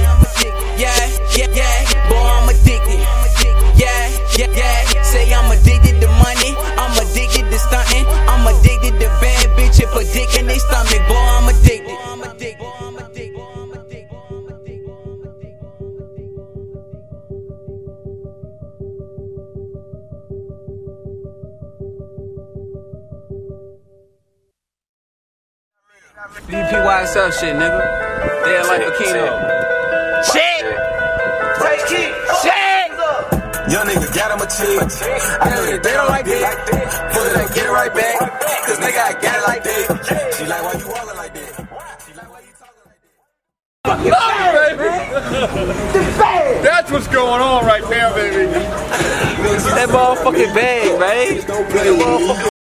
[0.77, 0.93] Yeah,
[1.37, 2.09] yeah, yeah.
[2.09, 3.01] Boy, I'm addicted.
[3.77, 5.03] Yeah, yeah, yeah.
[5.03, 6.53] Say I'm addicted to money.
[6.77, 8.07] I'm addicted to stunting.
[8.29, 11.03] I'm addicted to bad bitches put dick in they stomach.
[11.09, 11.76] Boy, I'm addicted.
[26.47, 27.83] DPYSF shit, nigga.
[28.45, 29.27] Dead like a kino.
[30.31, 30.63] Shit!
[32.43, 32.91] Shit!
[33.69, 34.79] Young nigga got him a team.
[35.43, 36.55] I know that they don't like that.
[37.13, 38.19] Put it and get it right back.
[38.65, 40.35] Cause nigga, I got it like that.
[40.39, 41.53] She like, why you walking like that?
[42.07, 43.01] She like, why you talking like
[45.43, 46.63] that?
[46.63, 48.53] That's what's going on right there, baby.
[48.53, 52.53] That motherfucking bag, man.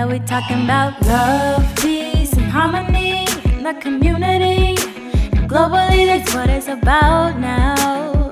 [0.00, 4.74] Yeah, we talking about love, peace, and harmony in the community.
[5.46, 8.30] Globally, that's what it's about now.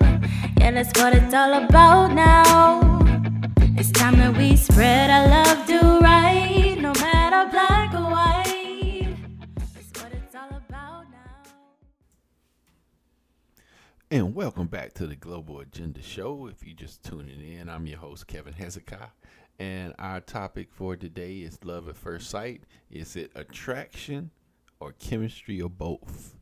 [0.59, 3.04] Yeah, that's what it's all about now.
[3.76, 9.14] It's time that we spread our love, do right, no matter black or white.
[9.74, 11.53] That's what it's all about now.
[14.11, 16.47] And welcome back to the Global Agenda Show.
[16.47, 19.09] If you're just tuning in, I'm your host, Kevin Hezekiah.
[19.59, 22.62] And our topic for today is love at first sight.
[22.90, 24.30] Is it attraction
[24.78, 26.36] or chemistry or both?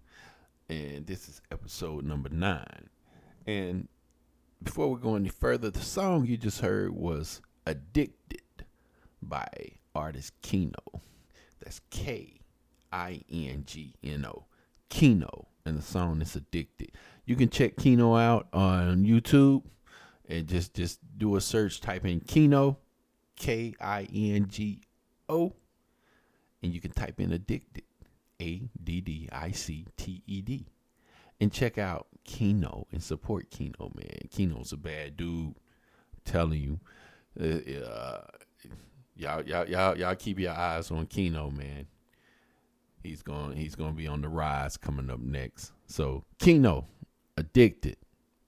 [0.69, 2.91] And this is episode number nine.
[3.47, 3.89] And
[4.63, 8.43] before we go any further, the song you just heard was Addicted
[9.23, 9.49] by
[9.95, 10.75] artist Kino.
[11.61, 12.41] That's K
[12.93, 14.45] I N G N O.
[14.91, 15.49] Kino.
[15.65, 16.93] And the song is Addicted.
[17.25, 19.63] you can check Kino out on YouTube
[20.29, 22.79] and just just do a search, type in Kino,
[23.37, 24.81] K I N G
[25.29, 25.53] O,
[26.63, 27.85] and you can type in addicted,
[28.41, 30.67] A D D I C T E D,
[31.41, 34.29] and check out Kino and support Kino, man.
[34.31, 35.55] Kino's a bad dude.
[36.27, 36.81] telling you,
[37.41, 38.21] uh, uh,
[39.17, 41.87] y'all, y'all, y'all, y'all keep your eyes on Kino, man.
[43.03, 45.73] He's going, he's going to be on the rise coming up next.
[45.87, 46.87] So Kino,
[47.37, 47.97] addicted,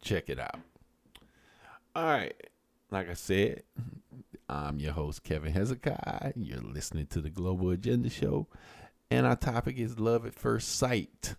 [0.03, 0.59] check it out.
[1.95, 2.35] All right,
[2.91, 3.63] like I said,
[4.49, 6.33] I'm your host Kevin Hezekiah.
[6.35, 8.47] You're listening to the Global Agenda Show,
[9.11, 11.35] and our topic is love at first sight.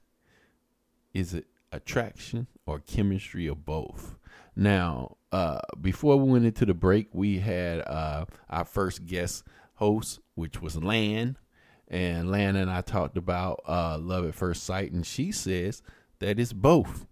[1.14, 4.16] Is it attraction or chemistry or both?
[4.55, 9.43] Now, uh, before we went into the break, we had uh, our first guest
[9.76, 11.38] host, which was Lan.
[11.88, 15.82] And Lan and I talked about uh, love at first sight, and she says
[16.20, 17.07] that it's both.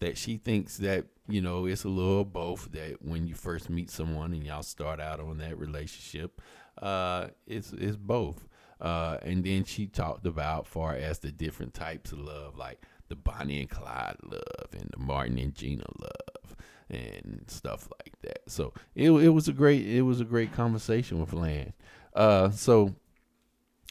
[0.00, 3.90] That she thinks that, you know, it's a little both that when you first meet
[3.90, 6.40] someone and y'all start out on that relationship,
[6.80, 8.46] uh, it's, it's both.
[8.80, 13.16] Uh, and then she talked about far as the different types of love, like the
[13.16, 16.56] Bonnie and Clyde love and the Martin and Gina love
[16.90, 18.40] and stuff like that.
[18.48, 21.72] So it it was a great it was a great conversation with Lan.
[22.14, 22.94] Uh, so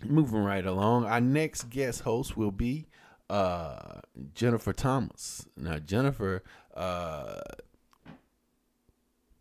[0.04, 2.88] moving right along, our next guest host will be
[3.30, 4.02] uh,
[4.34, 5.48] Jennifer Thomas.
[5.58, 6.44] Now Jennifer,
[6.76, 7.40] uh,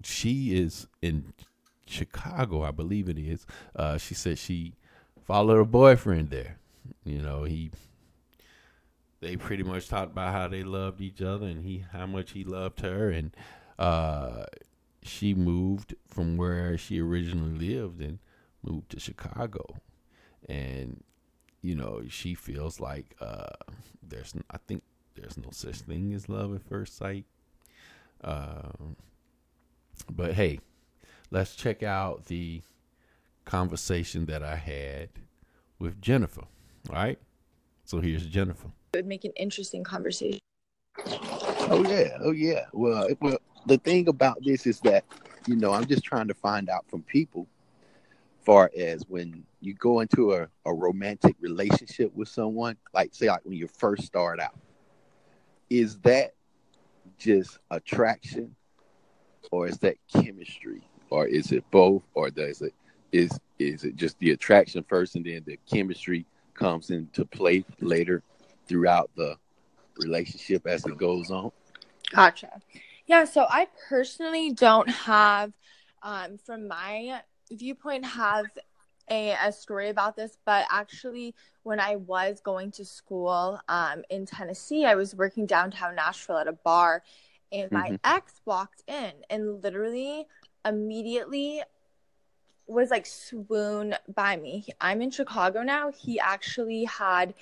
[0.02, 1.32] she is in
[1.86, 3.46] Chicago, I believe it is.
[3.74, 4.74] Uh, she said she
[5.24, 6.58] followed her boyfriend there.
[7.04, 7.70] You know, he
[9.20, 12.44] they pretty much talked about how they loved each other and he how much he
[12.44, 13.34] loved her and
[13.78, 14.44] uh,
[15.02, 18.18] she moved from where she originally lived and
[18.62, 19.76] moved to Chicago
[20.46, 21.02] and
[21.62, 23.46] you know she feels like uh,
[24.02, 24.82] there's I think
[25.14, 27.24] there's no such thing as love at first sight
[28.22, 28.96] um,
[30.10, 30.58] but hey
[31.30, 32.62] let's check out the
[33.44, 35.10] conversation that I had
[35.78, 36.44] with Jennifer
[36.90, 37.18] all right
[37.84, 40.38] so here's Jennifer it would make an interesting conversation.
[41.06, 42.66] Oh yeah, oh yeah.
[42.72, 45.04] Well, it- well, the thing about this is that
[45.48, 47.48] you know I'm just trying to find out from people,
[48.44, 53.40] far as when you go into a, a romantic relationship with someone, like say like
[53.44, 54.54] when you first start out,
[55.78, 56.34] is that
[57.18, 58.54] just attraction,
[59.50, 62.72] or is that chemistry, or is it both, or does it
[63.10, 68.22] is is it just the attraction first and then the chemistry comes into play later
[68.68, 69.36] throughout the
[69.96, 71.50] relationship as it goes on?
[72.12, 72.60] Gotcha.
[73.06, 75.52] Yeah, so I personally don't have,
[76.02, 77.20] um, from my
[77.50, 78.46] viewpoint, have
[79.10, 84.26] a, a story about this, but actually, when I was going to school um, in
[84.26, 87.02] Tennessee, I was working downtown Nashville at a bar,
[87.52, 88.00] and my Mhm.
[88.04, 90.26] ex walked in and literally
[90.64, 91.62] immediately
[92.66, 94.66] was like swoon by me.
[94.80, 95.90] I'm in Chicago now.
[95.90, 97.34] He actually had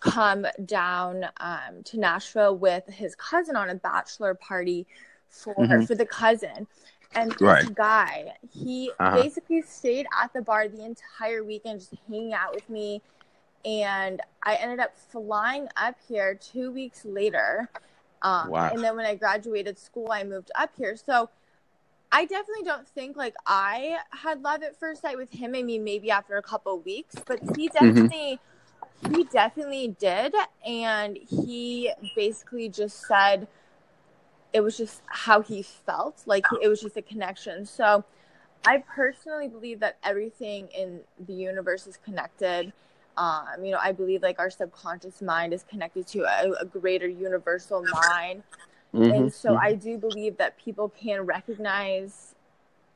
[0.00, 4.86] come down um, to Nashville with his cousin on a bachelor party
[5.28, 5.86] for Mhm.
[5.86, 6.66] for the cousin.
[7.14, 7.74] And this Right.
[7.74, 9.22] guy, he Uh-huh.
[9.22, 13.02] basically stayed at the bar the entire weekend, just hanging out with me.
[13.64, 17.68] And I ended up flying up here two weeks later.
[18.22, 18.70] Um, Wow.
[18.72, 20.96] And then when I graduated school, I moved up here.
[20.96, 21.30] So
[22.12, 25.54] I definitely don't think like I had love at first sight with him.
[25.54, 28.40] I mean, maybe after a couple of weeks, but he definitely,
[29.10, 30.34] he definitely did.
[30.64, 33.48] And he basically just said
[34.56, 36.22] it was just how he felt.
[36.24, 37.66] Like it was just a connection.
[37.66, 38.04] So
[38.64, 42.72] I personally believe that everything in the universe is connected.
[43.18, 47.06] Um, you know, I believe like our subconscious mind is connected to a, a greater
[47.06, 48.44] universal mind.
[48.94, 49.60] And Mhm, so mhm.
[49.62, 52.34] I do believe that people can recognize,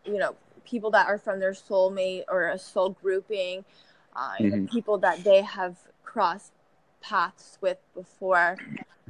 [0.06, 3.66] you know, people that are from their soulmate or a soul grouping,
[4.16, 6.52] uh, you know, people that they have crossed
[7.02, 8.56] paths with before.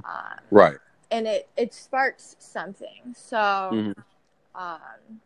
[0.05, 0.79] Um, Right.
[1.11, 3.15] And it, it sparks something.
[3.15, 3.95] So, Mhm.
[4.55, 5.21] um,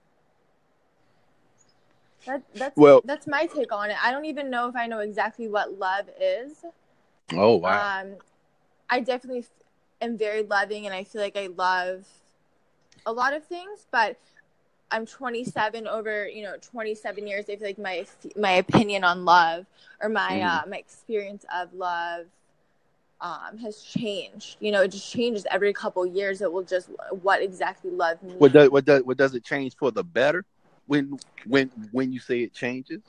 [2.27, 3.97] that, that's, Well- that's my take on it.
[4.03, 6.65] I don't even know if I know exactly what love is.
[7.33, 8.01] Oh wow.
[8.01, 8.17] Um,
[8.91, 9.45] I definitely
[10.01, 12.07] am very loving, and I feel like I love
[13.07, 13.87] a lot of things.
[13.91, 14.19] But
[14.91, 17.47] I'm 27 over, you know, 27 years.
[17.49, 18.07] I feel like my
[18.37, 19.67] my opinion on love
[20.01, 20.63] or my Mhm.
[20.65, 22.27] uh, my experience of love
[23.25, 24.59] um, has changed.
[24.61, 26.43] You know, it just changes every couple years.
[26.43, 28.39] It will just what exactly love means.
[28.39, 30.45] what does what does what does it change for the better
[30.87, 33.03] when when when you say it changes?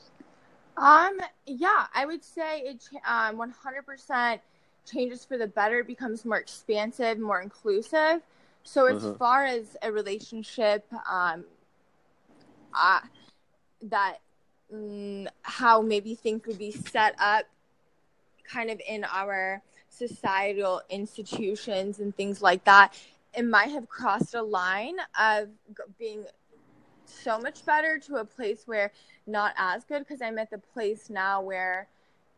[0.77, 4.41] Um, yeah, I would say it um 100%
[4.85, 8.21] changes for the better, becomes more expansive, more inclusive.
[8.63, 9.17] So as Mhm.
[9.17, 11.45] far as a relationship, um,
[12.73, 13.01] I,
[13.83, 14.19] that
[14.73, 17.45] mm, how maybe things would be set up,
[18.43, 19.61] kind of in our
[19.95, 22.93] societal institutions and things like that,
[23.33, 25.49] it might have crossed a line of
[25.97, 26.25] being
[27.05, 28.91] so much better to a place where
[29.27, 31.87] not as good because I'm at the place now where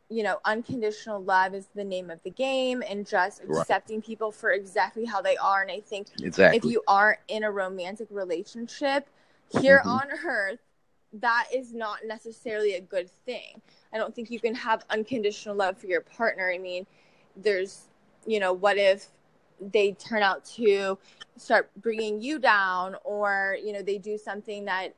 [0.10, 3.62] you know unconditional love is the name of the game and just Right.
[3.62, 6.58] accepting people for exactly how they are and I think Exactly.
[6.58, 9.08] if you aren't in a romantic relationship
[9.62, 9.90] here Mhm.
[9.90, 10.60] on earth
[11.14, 13.62] that is not necessarily a good thing.
[13.94, 16.52] I don't think you can have unconditional love for your partner.
[16.52, 16.86] I mean,
[17.38, 17.90] there's,
[18.26, 19.08] you know, what if
[19.62, 20.98] they turn out to
[21.38, 24.94] start bringing you down or, you know, they do something that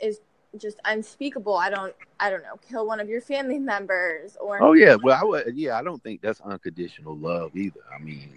[0.00, 0.20] is
[0.56, 1.56] just unspeakable.
[1.56, 5.18] I don't I don't know, kill one of your family members or Oh yeah, well
[5.20, 7.80] I would yeah, I don't think that's unconditional love either.
[7.94, 8.30] I mean,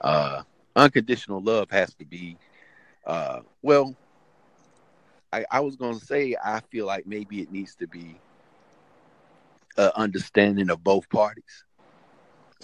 [0.00, 0.42] uh
[0.76, 2.38] unconditional love has to be
[3.06, 3.94] uh well
[5.32, 8.20] I, I was gonna say I feel like maybe it needs to be
[9.76, 11.64] a understanding of both parties,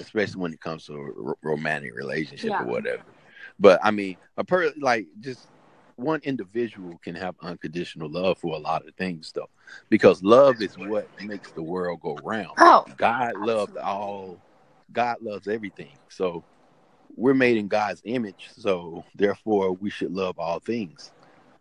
[0.01, 2.63] especially when it comes to a romantic relationship Yeah.
[2.63, 3.15] or whatever.
[3.59, 5.49] But I mean, a per like just
[5.97, 9.51] one individual can have unconditional love for a lot of things though,
[9.91, 12.53] because love is what makes the world go round.
[12.59, 14.41] Oh, God loved all.
[14.93, 15.99] God loves everything.
[16.09, 16.45] So
[17.17, 18.49] we're made in God's image.
[18.57, 21.13] So therefore, we should love all things.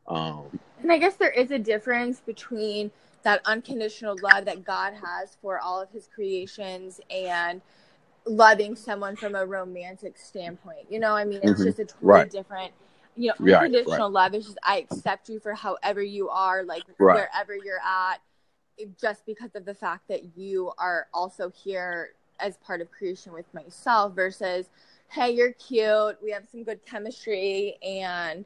[0.07, 0.49] Um,
[0.81, 2.91] And I guess there is a difference between
[3.23, 7.61] that unconditional love that God has for all of his creations and
[8.29, 10.85] loving someone from a romantic standpoint.
[10.89, 11.65] You know, I mean, it's Mhm.
[11.65, 12.29] just a totally Right.
[12.29, 12.73] different.
[13.15, 16.85] You know, Right, unconditional love is just I accept you for however you are, like
[16.99, 17.15] Right.
[17.15, 18.21] wherever you're at,
[19.01, 23.51] just because of the fact that you are also here as part of creation with
[23.53, 24.15] myself.
[24.15, 24.69] Versus,
[25.09, 28.45] hey, you're cute, we have some good chemistry, and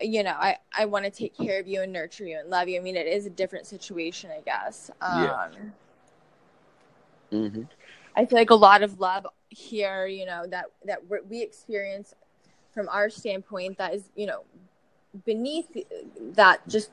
[0.00, 2.68] you know, I, I want to take care of you and nurture you and love
[2.68, 2.78] you.
[2.78, 4.90] I mean, it is a different situation, I guess.
[5.00, 5.48] Um, Yeah.
[7.32, 7.68] mhm.
[8.16, 12.14] I feel like a lot of love here, you know, that that we experience
[12.72, 14.44] from our standpoint, that is, you know,
[15.24, 15.68] beneath
[16.34, 16.90] that just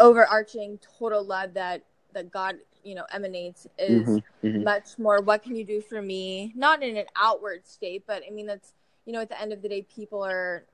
[0.00, 1.82] overarching total love that
[2.12, 4.64] that God, you know, emanates is Mhm, mhm.
[4.64, 5.20] much more.
[5.20, 6.52] What can you do for me?
[6.56, 8.72] Not in an outward state, but I mean, that's
[9.06, 10.64] you know, at the end of the day, people are,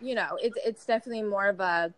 [0.00, 1.92] you know, it's it's definitely more of a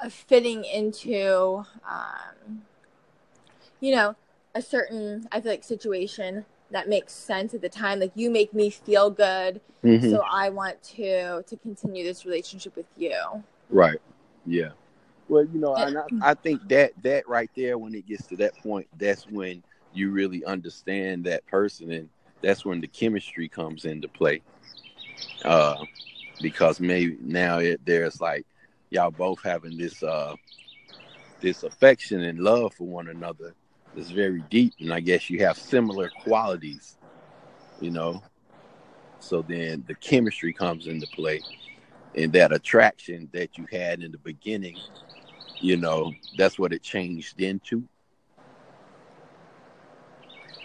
[0.00, 2.62] a fitting into, um,
[3.82, 4.14] you know,
[4.54, 8.00] a certain I feel like situation that makes sense at the time.
[8.00, 10.08] Like you make me feel good, Mhm.
[10.08, 13.44] so I want to to continue this relationship with you.
[13.68, 13.98] Right.
[14.46, 14.70] Yeah.
[15.28, 18.56] Well, you know, I, I think that that right there, when it gets to that
[18.62, 19.62] point, that's when
[19.92, 22.08] you really understand that person, and
[22.40, 24.42] that's when the chemistry comes into play.
[25.44, 25.84] Uh,
[26.40, 28.46] because maybe now it, there's like
[28.90, 30.36] y'all both having this uh
[31.40, 33.54] this affection and love for one another
[33.94, 36.96] that's very deep, and I guess you have similar qualities,
[37.80, 38.22] you know.
[39.20, 41.42] So then the chemistry comes into play
[42.14, 44.76] and that attraction that you had in the beginning,
[45.60, 47.84] you know, that's what it changed into.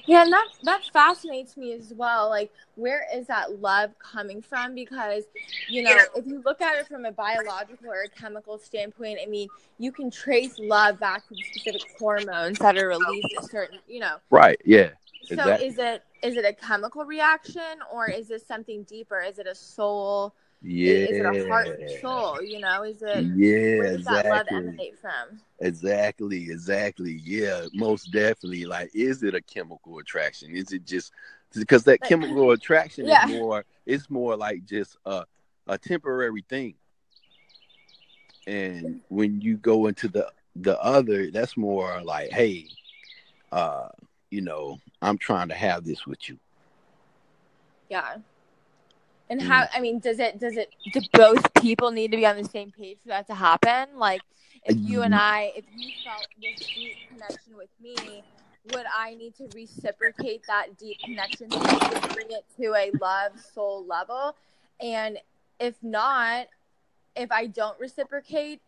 [0.07, 2.29] Yeah, and that that fascinates me as well.
[2.29, 4.73] Like, where is that love coming from?
[4.73, 5.25] Because,
[5.69, 9.25] you know, if you look at it from a biological or a chemical standpoint, I
[9.25, 13.99] mean, you can trace love back to specific hormones that are released at certain, you
[13.99, 14.15] know.
[14.29, 14.59] Right.
[14.63, 14.91] Yeah.
[15.25, 15.67] So Exactly.
[15.67, 19.19] is it is it a chemical reaction or is this something deeper?
[19.21, 20.33] Is it a soul?
[20.61, 20.93] Yeah.
[20.93, 22.41] Is it a heart soul?
[22.41, 24.57] You know, is it Yeah, where does that love exactly.
[24.57, 25.39] emanate from?
[25.59, 27.21] Exactly, exactly.
[27.23, 28.65] Yeah, most definitely.
[28.65, 30.55] Like, is it a chemical attraction?
[30.55, 31.11] Is it just
[31.55, 33.27] because that Like- chemical attraction Yeah.
[33.27, 33.65] is more?
[33.85, 35.25] It's more like just a
[35.69, 36.75] a temporary thing.
[38.47, 42.67] And when you go into the the other, that's more like, hey,
[43.51, 43.89] uh,
[44.31, 46.39] you know, I'm trying to have this with you.
[47.89, 48.17] Yeah.
[49.29, 49.45] And Mm.
[49.47, 52.45] how I mean, does it does it do both people need to be on the
[52.45, 53.97] same page for that to happen?
[53.97, 54.21] Like
[54.63, 58.23] if you and I if you felt this deep connection with me,
[58.71, 61.59] would I need to reciprocate that deep connection to
[62.13, 64.35] bring it to a love soul level?
[64.79, 65.19] And
[65.59, 66.47] if not,
[67.15, 68.61] if I don't reciprocate,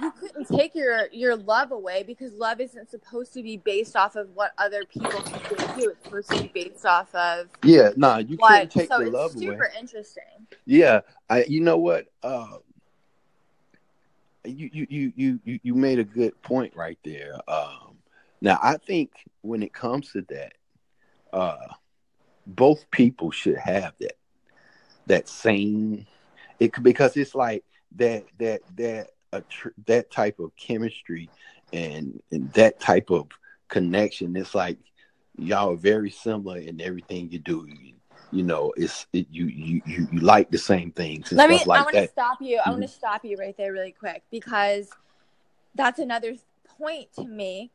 [0.00, 4.16] you couldn't take your your love away because love isn't supposed to be based off
[4.16, 5.90] of what other people think of you.
[5.90, 8.50] It's supposed to be based off of Yeah, nah, you what.
[8.50, 9.46] can't take so the love away.
[9.46, 10.46] super interesting.
[10.64, 11.44] Yeah, I.
[11.44, 12.06] You know what?
[12.22, 12.58] Uh,
[14.44, 17.34] you, you you you you you made a good point right there.
[17.48, 17.98] Um,
[18.40, 20.54] Now, I think when it comes to that,
[21.32, 21.66] uh,
[22.46, 24.16] both people should have that
[25.06, 26.06] that same
[26.58, 27.64] it because it's like
[27.96, 31.30] that that that a tr- that type of chemistry
[31.72, 33.28] and and that type of
[33.68, 34.36] connection.
[34.36, 34.78] It's like
[35.36, 37.66] y'all are very similar in everything you do.
[37.68, 37.94] You,
[38.32, 41.62] you know, it's it, you, you you you like the same things Let me.
[41.66, 42.58] Like I want to stop you.
[42.58, 44.90] I want to stop you right there, really quick, because
[45.74, 46.34] that's another
[46.78, 47.70] point to make.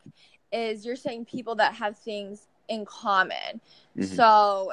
[0.51, 3.62] Is you're saying people that have things in common.
[3.97, 4.16] Mhm.
[4.16, 4.72] So,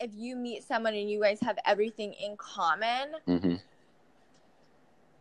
[0.00, 3.60] if you meet someone and you guys have everything in common, Mhm.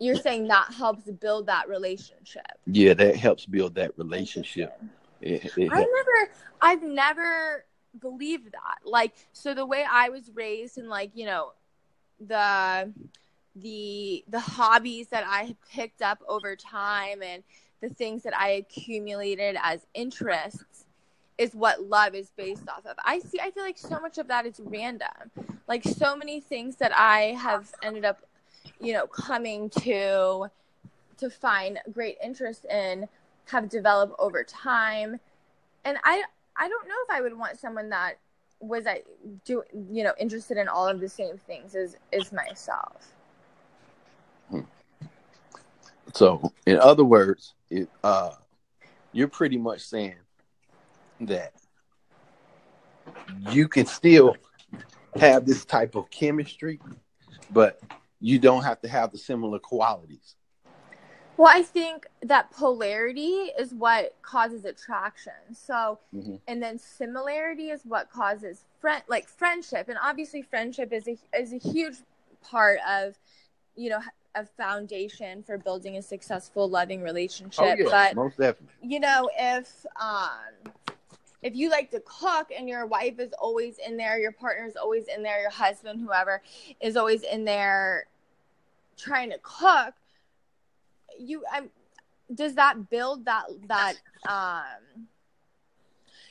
[0.01, 2.57] You're saying that helps build that relationship.
[2.65, 4.81] Yeah, that helps build that relationship.
[5.21, 7.65] It, it I never, I've never
[7.99, 8.79] believed that.
[8.83, 11.53] Like, so the way I was raised and like, you know,
[12.19, 12.91] the,
[13.55, 17.43] the, the hobbies that I picked up over time and
[17.81, 20.85] the things that I accumulated as interests
[21.37, 22.95] is what love is based off of.
[23.05, 25.07] I see, I feel like so much of that is random.
[25.67, 28.21] Like, so many things that I have ended up,
[28.79, 30.47] you know, coming to,
[31.17, 33.07] to find great interest in
[33.45, 35.19] have developed over time.
[35.85, 36.23] And i
[36.57, 38.17] i don't know if i would want someone that
[38.59, 39.01] was i
[39.45, 43.13] do you know interested in all of the same things as as myself.
[46.13, 48.31] So, in other words, it, uh,
[49.13, 50.15] you're pretty much saying
[51.21, 51.53] that
[53.49, 54.35] you can still
[55.15, 56.81] have this type of chemistry,
[57.49, 57.81] but
[58.21, 60.35] you don't have to have the similar qualities.
[61.37, 66.39] well i think that polarity is what causes attraction so Mhm.
[66.47, 71.51] and then similarity is what causes friend like friendship and obviously friendship is a is
[71.53, 71.97] a huge
[72.41, 73.17] part of
[73.75, 74.01] you know
[74.35, 78.75] a foundation for building a successful loving relationship Oh yeah, but most definitely.
[78.81, 80.73] you know, if um
[81.41, 84.75] if you like to cook and your wife is always in there, your partner is
[84.75, 86.41] always in there, your husband, whoever
[86.79, 88.05] is always in there
[89.01, 89.93] trying to cook,
[91.19, 91.69] you I'm
[92.33, 93.95] does that build that that
[94.27, 95.07] um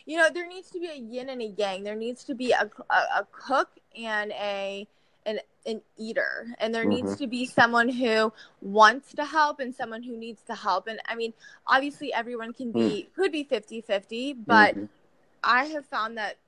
[0.06, 2.52] you know there needs to be a yin and a yang there needs to be
[2.52, 4.86] a, a, a cook and a
[5.26, 7.18] an, an eater and there needs Mhm.
[7.18, 11.14] to be someone who wants to help and someone who needs to help and i
[11.14, 11.32] mean
[11.66, 14.88] obviously everyone can be could be 50 50 but Mhm.
[15.44, 16.38] i have found that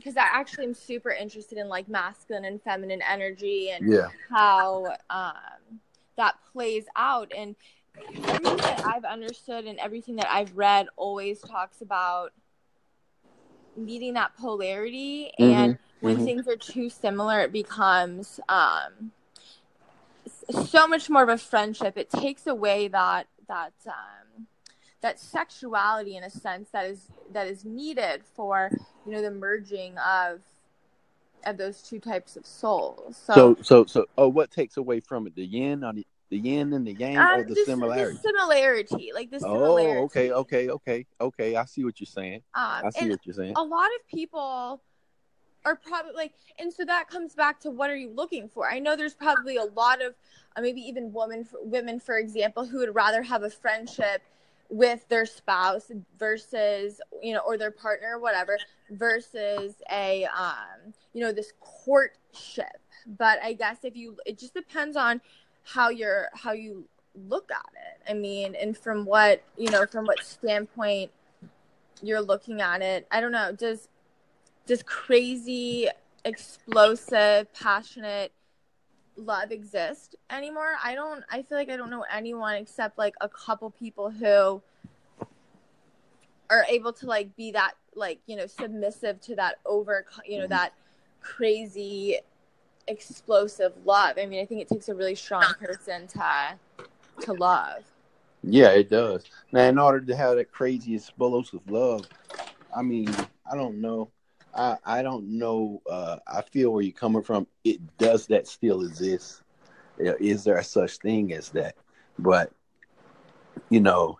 [0.00, 4.08] because i actually am super interested in like masculine and feminine energy and Yeah.
[4.30, 5.80] how um,
[6.20, 7.32] that plays out.
[7.36, 7.56] And
[8.28, 12.32] everything that I've understood and everything that I've read always talks about
[13.76, 15.32] meeting that polarity.
[15.38, 16.24] And when mhm.
[16.24, 19.12] things are too similar, it becomes um,
[20.66, 21.96] so much more of a friendship.
[21.96, 24.29] It takes away that that um,
[25.00, 28.70] that sexuality in a sense that is that is needed for
[29.06, 30.40] you know the merging of
[31.46, 33.16] of those two types of souls.
[33.16, 35.34] So, so, so, oh, what takes away from it?
[35.34, 38.16] The yin or the, the yin and the yang, or Um, the similarity?
[38.16, 39.98] The similarity, like the similarity.
[39.98, 41.56] Oh, okay, okay, okay, okay.
[41.56, 42.42] I see what you're saying.
[42.54, 43.54] Um, I see what you're saying.
[43.56, 44.82] a lot of people
[45.64, 48.70] are probably like, and so that comes back to what are you looking for?
[48.70, 50.14] I know there's probably a lot of,
[50.56, 54.22] uh, maybe even women, women, for example, who would rather have a friendship
[54.70, 58.56] with their spouse versus, you know, or their partner, or whatever,
[58.90, 62.80] versus a, um, you know, this courtship.
[63.18, 65.20] But I guess if you, it just depends on
[65.64, 66.86] how you're, how you
[67.28, 68.10] look at it.
[68.10, 71.10] I mean, and from what, you know, from what standpoint
[72.02, 73.06] you're looking at it.
[73.10, 73.52] I don't know.
[73.52, 73.88] Does
[74.66, 75.88] does crazy,
[76.24, 78.32] explosive, passionate
[79.20, 80.74] love exist anymore?
[80.82, 81.24] I don't.
[81.30, 84.62] I feel like I don't know anyone except like a couple people who
[86.50, 90.44] are able to like be that like you know submissive to that over you know
[90.44, 90.50] mm-hmm.
[90.50, 90.72] that
[91.20, 92.18] crazy
[92.88, 94.16] explosive love.
[94.18, 96.58] I mean, I think it takes a really strong person to
[97.22, 97.84] to love.
[98.42, 99.24] Yeah, it does.
[99.52, 102.06] Now, in order to have that crazy explosive love,
[102.74, 103.14] I mean,
[103.50, 104.10] I don't know.
[104.54, 105.82] I I don't know.
[105.88, 107.46] Uh, I feel where you're coming from.
[107.64, 109.42] It does that still exist?
[109.98, 111.74] Is there such thing as that?
[112.18, 112.52] But
[113.68, 114.18] you know,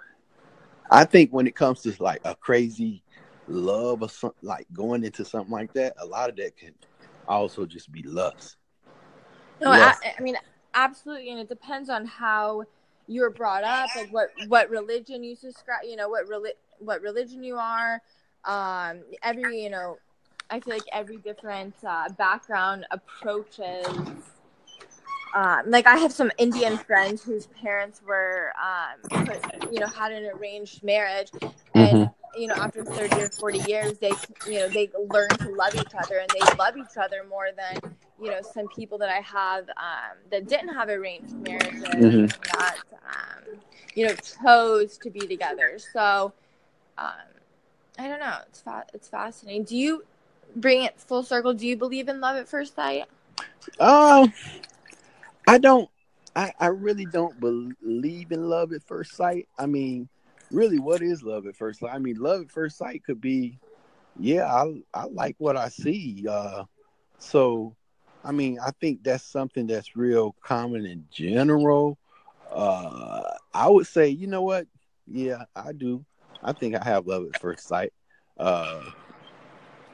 [0.91, 3.03] I think when it comes to like a crazy
[3.49, 6.75] love or something, like going into something like that, a lot of that can
[7.27, 8.57] also just be lust.
[9.61, 10.01] No, Yes.
[10.05, 10.37] I, I mean
[10.75, 12.65] absolutely, and it depends on how
[13.09, 17.03] you were brought up, like what what religion you subscribe, you know, what reli- what
[17.03, 18.01] religion you are.
[18.45, 19.99] Um, every you know,
[20.51, 23.97] I feel like every different uh, background approaches.
[25.35, 30.13] Um, like I have some Indian friends whose parents were, um, put, you know, had
[30.13, 31.31] an arranged marriage,
[31.75, 35.75] and you know after 30 or 40 years they you know they learn to love
[35.75, 37.83] each other and they love each other more than
[38.21, 42.33] you know some people that i have um, that didn't have arranged marriages Mhm.
[42.45, 43.61] that um,
[43.95, 46.33] you know chose to be together so
[46.99, 47.13] um,
[47.99, 50.05] i don't know it's fa- it's fascinating do you
[50.57, 53.07] bring it full circle do you believe in love at first sight
[53.79, 54.33] Um,
[55.47, 55.89] I don't.
[56.37, 59.49] I, I really don't believe in love at first sight.
[59.59, 60.09] I mean,
[60.51, 61.93] really, what is love at first sight?
[61.93, 63.59] I mean, love at first sight could be,
[64.19, 66.25] yeah, I I like what I see.
[66.29, 66.65] Uh,
[67.19, 67.75] so,
[68.25, 71.99] I mean, I think that's something that's real common in general.
[72.51, 73.23] Uh,
[73.53, 74.67] I would say, you know what?
[75.07, 76.05] Yeah, I do.
[76.43, 77.93] I think I have love at first sight.
[78.39, 78.83] Uh,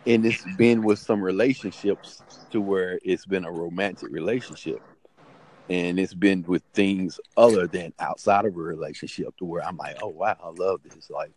[0.06, 4.80] and it's been with some relationships to where it's been a romantic relationship.
[5.68, 9.96] And it's been with things other than outside of a relationship to where i'm like
[10.00, 11.10] oh wow i love this.
[11.10, 11.32] Like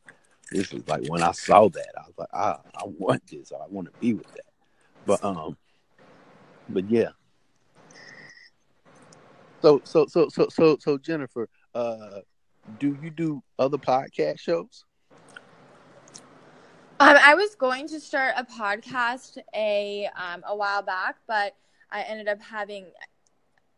[0.52, 3.52] this is like when i saw that i was like ah, i want this.
[3.52, 4.46] I want to be with that.
[5.08, 5.58] But um
[6.70, 7.10] but yeah.
[9.64, 12.20] So so so so so so jennifer uh
[12.78, 14.86] do you do other podcast shows
[17.02, 21.56] Um, I was going to start a podcast a um, a while back, but
[21.92, 22.88] I ended up having.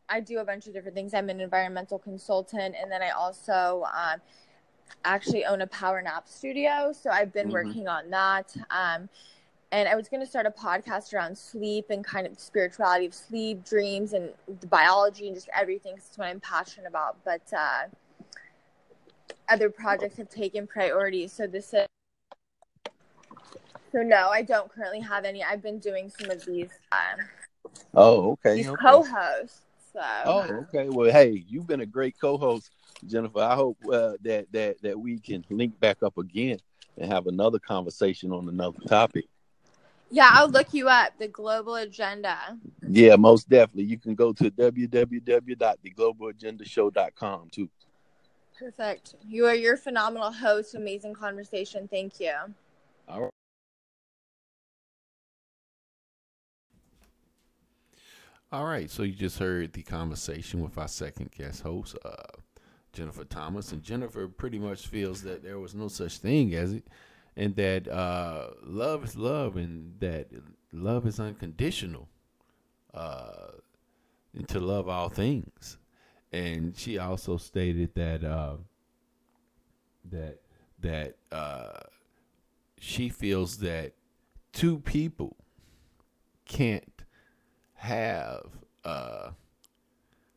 [0.10, 1.14] I do a bunch of different things.
[1.14, 4.20] I'm an environmental consultant, and then I also um,
[5.06, 6.92] actually own a power nap studio.
[7.00, 7.52] So I've been Mhm.
[7.54, 8.54] working on that.
[8.72, 9.08] Um,
[9.72, 13.14] and I was going to start a podcast around sleep and kind of spirituality of
[13.14, 15.96] sleep, dreams, and the biology, and just everything.
[15.96, 17.24] 'cause It's what I'm passionate about.
[17.24, 17.84] But uh,
[19.48, 21.28] other projects have taken priority.
[21.28, 21.86] So this is.
[23.92, 25.44] So no, I don't currently have any.
[25.44, 27.20] I've been doing some of these um,
[27.94, 28.82] oh okay, these okay.
[28.82, 29.62] co-hosts.
[29.94, 30.90] So Oh, okay.
[30.90, 32.72] Well, hey, you've been a great co-host,
[33.06, 33.40] Jennifer.
[33.40, 36.58] I hope uh, that that that we can link back up again
[36.98, 39.26] and have another conversation on another topic.
[40.10, 41.12] yeah, I'll look you up.
[41.20, 42.58] The Global Agenda.
[42.88, 43.84] Yeah, most definitely.
[43.86, 47.70] You can go to www.theglobalagendashow.com too.
[48.58, 49.16] Perfect.
[49.28, 50.76] You are your phenomenal host.
[50.76, 51.88] Amazing conversation.
[51.88, 52.34] Thank you.
[53.08, 53.32] All right.
[58.54, 62.38] All right, so you just heard the conversation with our second guest host, uh,
[62.92, 66.86] Jennifer Thomas, and Jennifer pretty much feels that there was no such thing as it,
[67.38, 70.28] and that uh, love is love, and that
[70.74, 72.10] love is unconditional,
[72.94, 73.52] uh,
[74.36, 75.78] and to love all things.
[76.34, 78.58] And she also stated that uh,
[80.12, 80.40] that
[80.82, 81.80] that uh,
[82.78, 83.94] she feels that
[84.52, 85.38] two people
[86.44, 86.91] can't
[87.82, 88.46] have
[88.86, 89.32] uh,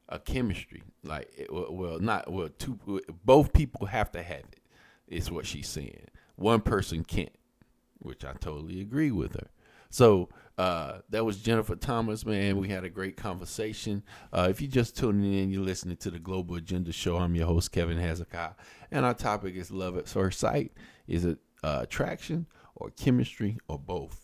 [0.09, 2.79] a chemistry like it- well, not well two
[3.25, 4.61] both people have to have it
[5.09, 6.07] is what she's saying.
[6.37, 7.29] One person can't
[7.99, 9.49] which i totally agree with her.
[9.91, 12.57] So uh, that was jennifer thomas man.
[12.57, 14.03] We had a great conversation.
[14.33, 17.19] Uh, if you're just tuning in you're listening to the global agenda show.
[17.19, 18.53] I'm your host kevin hezekiah
[18.91, 20.73] and our topic is love at first sight.
[21.07, 24.24] Is it uh, attraction or chemistry or both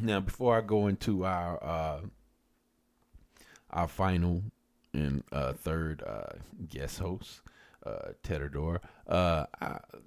[0.00, 2.00] now, before I go into our uh,
[3.70, 4.42] our final
[4.92, 6.38] and uh, third uh,
[6.68, 7.42] guest host,
[7.84, 9.46] uh, Tedador, uh,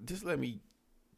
[0.05, 0.61] just let me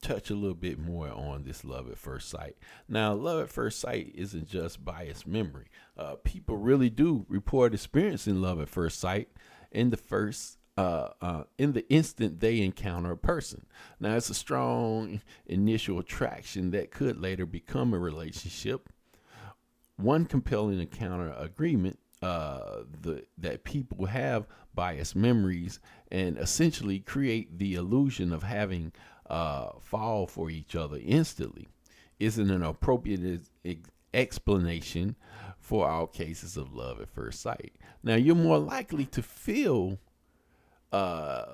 [0.01, 2.55] touch a little bit more on this love at first sight.
[2.88, 5.67] Now, love at first sight isn't just biased memory.
[5.97, 9.30] Uh, people really do report experiencing love at first sight
[9.72, 13.65] in the first uh, uh, in the instant they encounter a person.
[13.99, 18.88] Now, it's a strong initial attraction that could later become a relationship.
[19.97, 27.75] One compelling encounter agreement uh, the, that people have biased memories and essentially create the
[27.75, 28.93] illusion of having
[29.30, 31.67] uh, fall for each other instantly
[32.21, 35.17] isn't an appropriate ex- explanation
[35.59, 37.73] for all cases of love at first sight.
[38.01, 39.99] Now, you're more likely to feel
[40.92, 41.54] uh,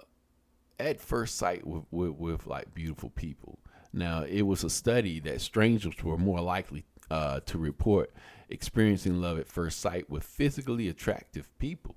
[0.80, 3.60] at first sight with, with, with like beautiful people.
[3.94, 8.12] Now, it was a study that strangers were more likely uh, to report
[8.50, 11.96] experiencing love at first sight with physically attractive people.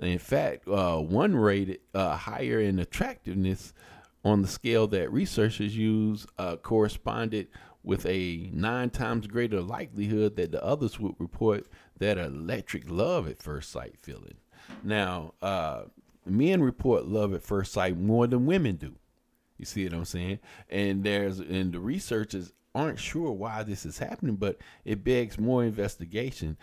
[0.00, 3.72] In fact, uh, one rated uh, higher in attractiveness
[4.24, 7.48] on the scale that researchers use uh, corresponded
[7.82, 11.66] with a nine times greater likelihood that the others would report
[11.98, 14.36] that electric love at first sight feeling.
[14.82, 15.84] Now, uh,
[16.26, 18.96] men report love at first sight more than women do.
[19.58, 20.40] You see what I'm saying?
[20.68, 25.64] And there's and the researchers aren't sure why this is happening, but it begs more
[25.64, 26.56] investigation.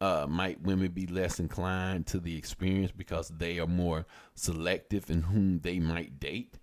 [0.00, 4.04] Uh, might women be less inclined to the experience because they are more
[4.34, 6.58] selective in whom they might date?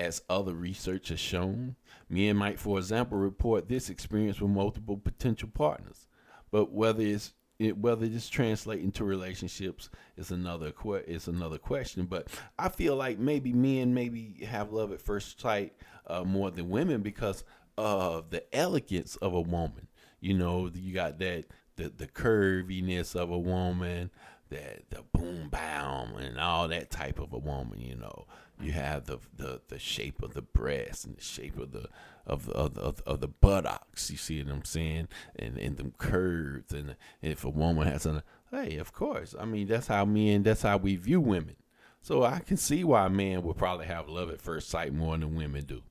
[0.00, 1.76] as other research has shown.
[2.08, 6.08] Men might, for example, report this experience with multiple potential partners,
[6.50, 10.72] but whether it's it, whether this translate into relationships is another
[11.06, 12.06] is another question.
[12.06, 15.74] But I feel like maybe men maybe have love at first sight
[16.06, 17.44] uh, more than women because
[17.76, 19.88] of the elegance of a woman.
[20.20, 21.44] You know, you got that
[21.76, 24.10] the the curviness of a woman,
[24.48, 27.78] that the boom bam and all that type of a woman.
[27.80, 28.26] You know,
[28.62, 31.88] you have the the the shape of the breast and the shape of the
[32.26, 34.10] of the, of the, of the, of the buttocks.
[34.10, 35.08] You see what I'm saying?
[35.36, 36.72] And and them curves.
[36.72, 39.34] And if a woman has a hey, of course.
[39.38, 40.42] I mean, that's how men.
[40.42, 41.56] That's how we view women.
[42.02, 45.34] So I can see why men would probably have love at first sight more than
[45.34, 45.82] women do.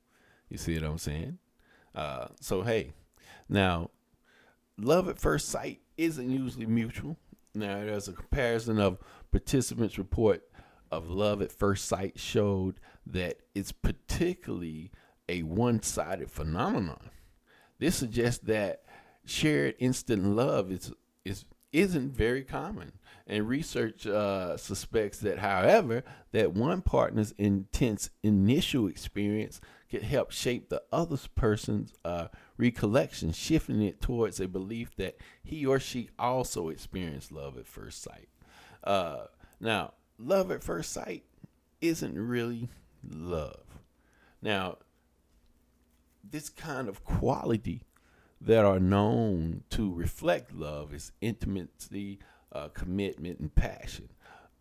[0.49, 1.38] You see what I'm saying?
[1.93, 2.93] Uh, so hey,
[3.47, 3.91] now
[4.78, 7.17] love at first sight isn't usually mutual.
[7.53, 8.97] Now there's a comparison of
[9.32, 10.43] participants report
[10.91, 14.91] of love at first sight showed that it's particularly
[15.27, 17.09] a one-sided phenomenon.
[17.77, 18.83] This suggests that
[19.25, 20.91] shared instant love is
[21.23, 22.93] is isn't very common,
[23.27, 30.69] and research uh, suspects that, however, that one partner's intense initial experience can help shape
[30.69, 32.27] the other person's uh,
[32.57, 38.01] recollection, shifting it towards a belief that he or she also experienced love at first
[38.01, 38.29] sight.
[38.83, 39.25] Uh,
[39.59, 41.24] now, love at first sight
[41.82, 42.70] isn't really
[43.09, 43.63] love.
[44.41, 44.78] Now,
[46.30, 47.84] this kind of quality
[48.41, 52.20] that are known to reflect love is intimacy,
[52.51, 54.09] uh, commitment, and passion.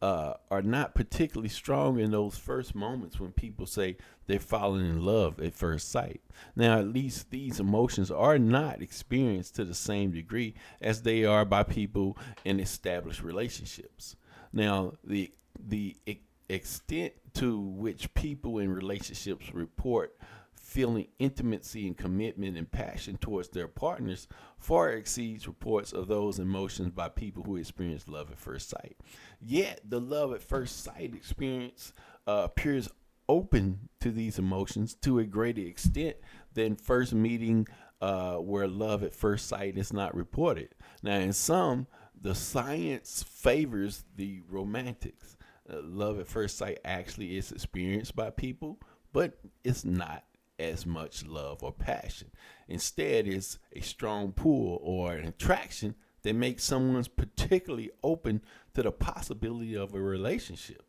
[0.01, 3.97] Uh, are not particularly strong in those first moments when people say
[4.29, 6.21] they're falling in love at first sight.
[6.55, 11.45] Now, at least these emotions are not experienced to the same degree as they are
[11.45, 14.15] by people in established relationships.
[14.53, 20.17] Now, the the e- extent to which people in relationships report
[20.55, 24.29] feeling intimacy and commitment and passion towards their partners
[24.59, 28.97] far exceeds reports of those emotions by people who experience love at first sight.
[29.41, 31.95] Yet, the love at first sight experience
[32.27, 32.89] uh, appears
[33.29, 36.17] open to these emotions to a greater extent
[36.55, 37.67] than first meeting,
[38.01, 40.75] uh, where love at first sight is not reported.
[41.03, 41.87] Now, in some,
[42.21, 45.37] the science favors the romantics.
[45.71, 48.79] Uh, love at first sight actually is experienced by people,
[49.13, 50.25] but it's not
[50.59, 52.31] as much love or passion.
[52.67, 58.43] Instead, it's a strong pull or an attraction that makes someone particularly open
[58.75, 60.83] to the possibility of a relationship.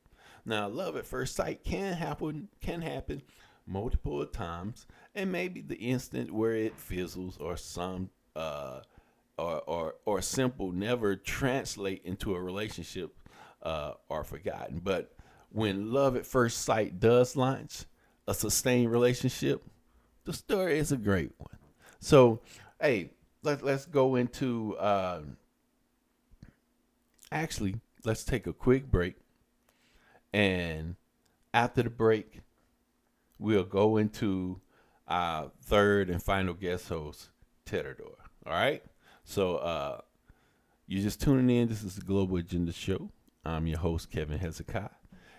[0.46, 3.22] Now, love at first sight can happen can happen
[3.68, 8.80] multiple times, and maybe the instant where it fizzles or some uh,
[9.38, 13.16] or or or simple never translate into a relationship
[13.62, 14.80] uh, are forgotten.
[14.84, 15.14] But
[15.52, 17.86] when love at first sight does launch,
[18.28, 19.64] a sustained relationship,
[20.26, 21.58] the story is a great one.
[22.00, 22.42] So,
[22.80, 23.12] hey,
[23.44, 24.76] let, let's go into.
[24.78, 25.22] Uh,
[27.32, 29.16] actually, let's take a quick break.
[30.32, 30.96] And
[31.54, 32.42] after the break,
[33.40, 34.62] we'll go into
[35.08, 37.30] our third and final guest host,
[37.66, 38.14] Terador.
[38.46, 38.84] All right?
[39.24, 40.02] So, uh,
[40.88, 41.68] you're just tuning in.
[41.68, 43.10] This is the Global Agenda Show.
[43.46, 44.90] I'm your host, Kevin Hezekiah.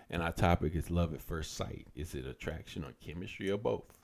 [0.09, 1.87] And our topic is love at first sight.
[1.95, 3.99] Is it attraction or chemistry or both?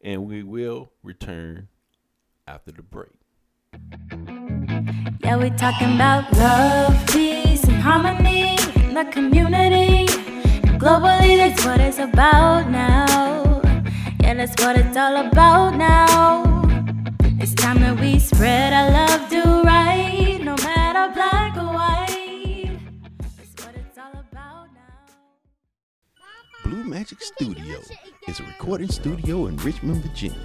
[0.00, 1.68] And we will return
[2.46, 3.10] after the break.
[5.24, 10.06] Yeah, we're talking about love, peace, and harmony in the community.
[10.78, 13.60] Globally, that's what it's about now.
[14.20, 16.62] Yeah, that's what it's all about now.
[17.40, 19.17] It's time that we spread our love,
[27.10, 27.80] Magic Studio
[28.26, 30.36] is a recording studio in Richmond, Virginia.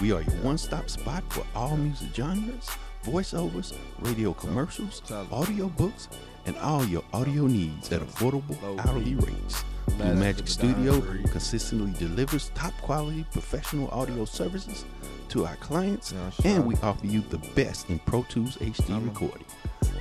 [0.00, 2.70] We are your one stop spot for all music genres,
[3.02, 5.02] voiceovers, radio commercials,
[5.32, 6.08] audio books,
[6.44, 9.64] and all your audio needs at affordable hourly rates.
[9.98, 11.00] Blue Magic Studio
[11.32, 14.84] consistently delivers top quality professional audio services
[15.30, 19.44] to our clients, and we offer you the best in Pro Tools HD recording.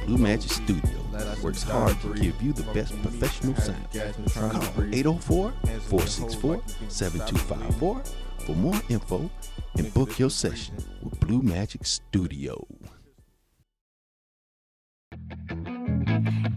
[0.06, 1.00] Blue Magic Studio
[1.42, 3.88] works hard to give you the best professional sound.
[4.34, 5.52] Call 804
[5.90, 8.02] 464 7254
[8.46, 9.30] for more info
[9.78, 12.68] and book your session with Blue Magic Studio.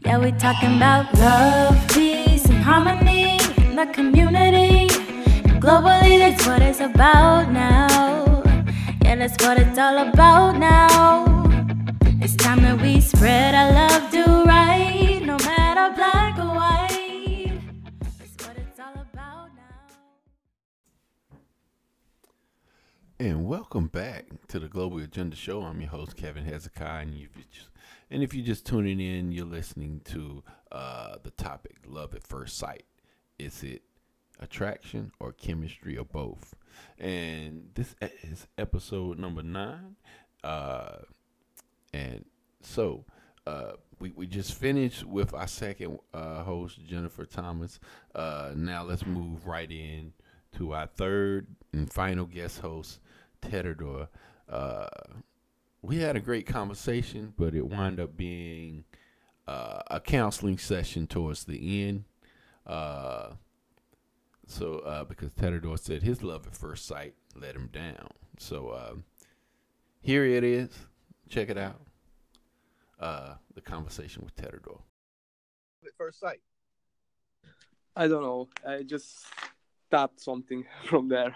[0.04, 4.88] Yeah, we're talking about love, peace, and harmony in the community.
[5.58, 8.42] Globally, that's what it's about now.
[9.02, 11.37] Yeah, that's what it's all about now.
[12.28, 17.58] It's time that we spread our love, do right, no matter black or white.
[18.42, 21.38] What it's all about now.
[23.18, 25.62] And welcome back to the Global Agenda Show.
[25.62, 27.00] I'm your host, Kevin Hezekiah.
[27.00, 27.70] And, you just,
[28.10, 32.58] and if you're just tuning in, you're listening to uh, the topic Love at First
[32.58, 32.84] Sight.
[33.38, 33.80] Is it
[34.38, 36.54] attraction or chemistry or both?
[36.98, 39.96] And this is episode number nine.
[40.44, 40.98] Uh,
[41.92, 42.24] and
[42.62, 43.04] so
[43.46, 47.80] uh, we, we just finished with our second uh, host, Jennifer Thomas.
[48.14, 50.12] Uh, now let's move right in
[50.56, 53.00] to our third and final guest host,
[53.40, 54.08] Tedador.
[54.48, 54.86] Uh,
[55.80, 58.84] we had a great conversation, but it wound up being
[59.46, 62.04] uh, a counseling session towards the end.
[62.66, 63.30] Uh,
[64.46, 68.08] so, because Tedador said his love at first sight let him down.
[68.38, 69.02] So,
[70.02, 70.70] here it is.
[71.28, 71.80] Check it out.
[72.98, 74.80] Uh, the conversation with Tedador.
[75.84, 76.40] At first sight.
[77.94, 78.48] I don't know.
[78.66, 79.26] I just
[79.90, 81.34] tapped something from there,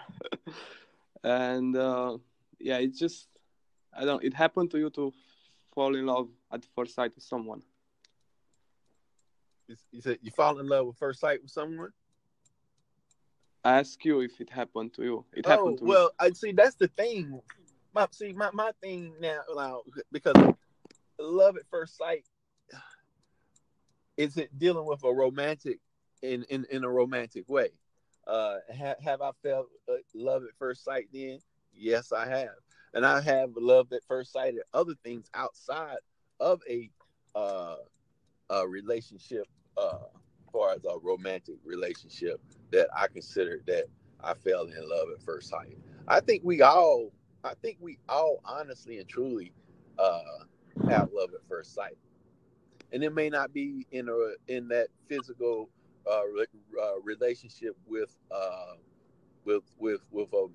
[1.23, 2.17] and uh,
[2.59, 3.27] yeah, it just
[3.95, 4.23] I don't.
[4.23, 5.13] It happened to you to
[5.73, 7.61] fall in love at first sight with someone.
[9.91, 11.91] You said you fall in love with first sight with someone.
[13.63, 15.25] I ask you if it happened to you.
[15.33, 16.51] It happened oh, to well, I see.
[16.51, 17.41] That's the thing.
[17.93, 19.81] My see, my, my thing now, now
[20.11, 20.35] because
[21.19, 22.25] love at first sight
[24.17, 25.79] isn't dealing with a romantic
[26.21, 27.69] in in, in a romantic way.
[28.25, 31.09] Uh, have, have I felt uh, love at first sight?
[31.13, 31.39] Then
[31.73, 32.55] yes, I have,
[32.93, 35.97] and I have love at first sight at other things outside
[36.39, 36.89] of a
[37.35, 37.75] uh,
[38.49, 40.05] a relationship, uh,
[40.51, 42.39] far as a romantic relationship
[42.71, 43.85] that I consider that
[44.23, 45.77] I fell in love at first sight.
[46.07, 47.11] I think we all,
[47.43, 49.53] I think we all honestly and truly
[49.97, 50.21] uh,
[50.87, 51.97] have love at first sight,
[52.91, 55.69] and it may not be in a in that physical
[56.09, 56.45] uh, re-
[56.81, 58.75] uh, relationship with uh,
[59.45, 60.47] with with with a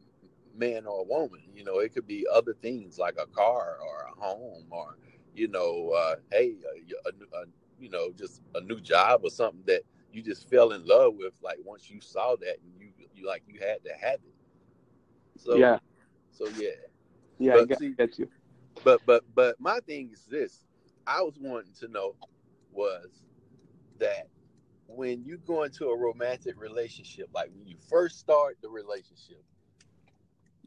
[0.56, 1.42] man or a woman.
[1.54, 4.96] You know, it could be other things like a car or a home or
[5.34, 6.56] you know, uh, hey,
[7.04, 7.44] a, a, a,
[7.78, 9.82] you know, just a new job or something that
[10.12, 11.34] you just fell in love with.
[11.42, 14.34] Like once you saw that, and you you like you had to have it.
[15.36, 15.78] So yeah,
[16.32, 16.70] so yeah,
[17.38, 18.28] yeah, But I get, see- get you.
[18.84, 20.64] but but but my thing is this:
[21.06, 22.14] I was wanting to know
[22.72, 23.08] was
[23.98, 24.28] that
[24.86, 29.42] when you go into a romantic relationship, like when you first start the relationship,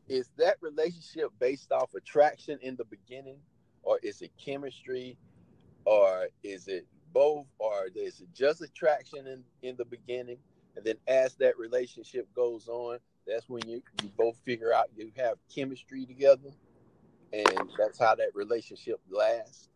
[0.07, 3.39] is that relationship based off attraction in the beginning,
[3.83, 5.17] or is it chemistry,
[5.85, 10.37] or is it both, or is it just attraction in in the beginning,
[10.75, 15.11] and then as that relationship goes on, that's when you you both figure out you
[15.17, 16.49] have chemistry together
[17.33, 19.69] and that's how that relationship lasts.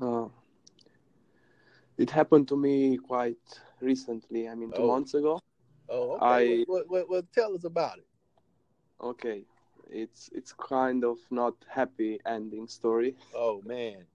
[0.00, 0.28] Uh,
[1.96, 4.48] it happened to me quite recently.
[4.48, 4.86] I mean, two Oh.
[4.86, 5.40] months ago.
[5.88, 6.60] Oh, okay.
[6.60, 8.06] I- Well, well, well, tell us about it.
[9.00, 9.44] Okay,
[9.90, 14.06] it's it's kind of not happy ending story, Oh man.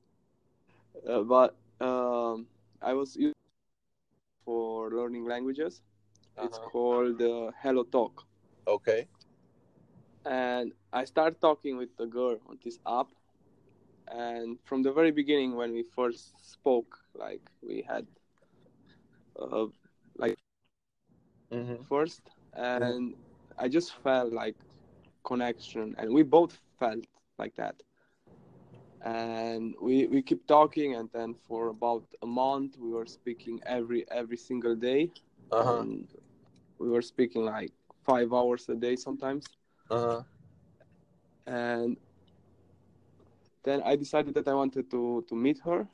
[1.07, 2.47] uh, but um,
[2.81, 3.17] I was
[4.45, 5.81] for learning languages.
[6.39, 6.69] It's Uh-huh.
[6.71, 8.25] called uh, Hello Talk,
[8.67, 9.07] Okay.
[10.25, 13.07] and I started talking with the girl on this app.
[14.07, 18.07] And from the very beginning, when we first spoke, like we had,
[19.39, 19.67] uh,
[20.17, 20.35] like
[21.51, 21.83] Mm-hmm.
[21.87, 23.15] first, and
[23.57, 24.55] I just felt like
[25.23, 27.05] connection, and we both felt
[27.37, 27.83] like that.
[29.01, 34.05] And we we keep talking, and then for about a month, we were speaking every
[34.09, 35.11] every single day,
[35.51, 35.85] Uh-huh.
[35.85, 36.07] and
[36.79, 37.73] we were speaking like
[38.05, 39.45] five hours a day sometimes.
[39.89, 40.23] Uh-huh.
[41.45, 41.97] And
[43.63, 45.87] then I decided that I wanted to to meet her,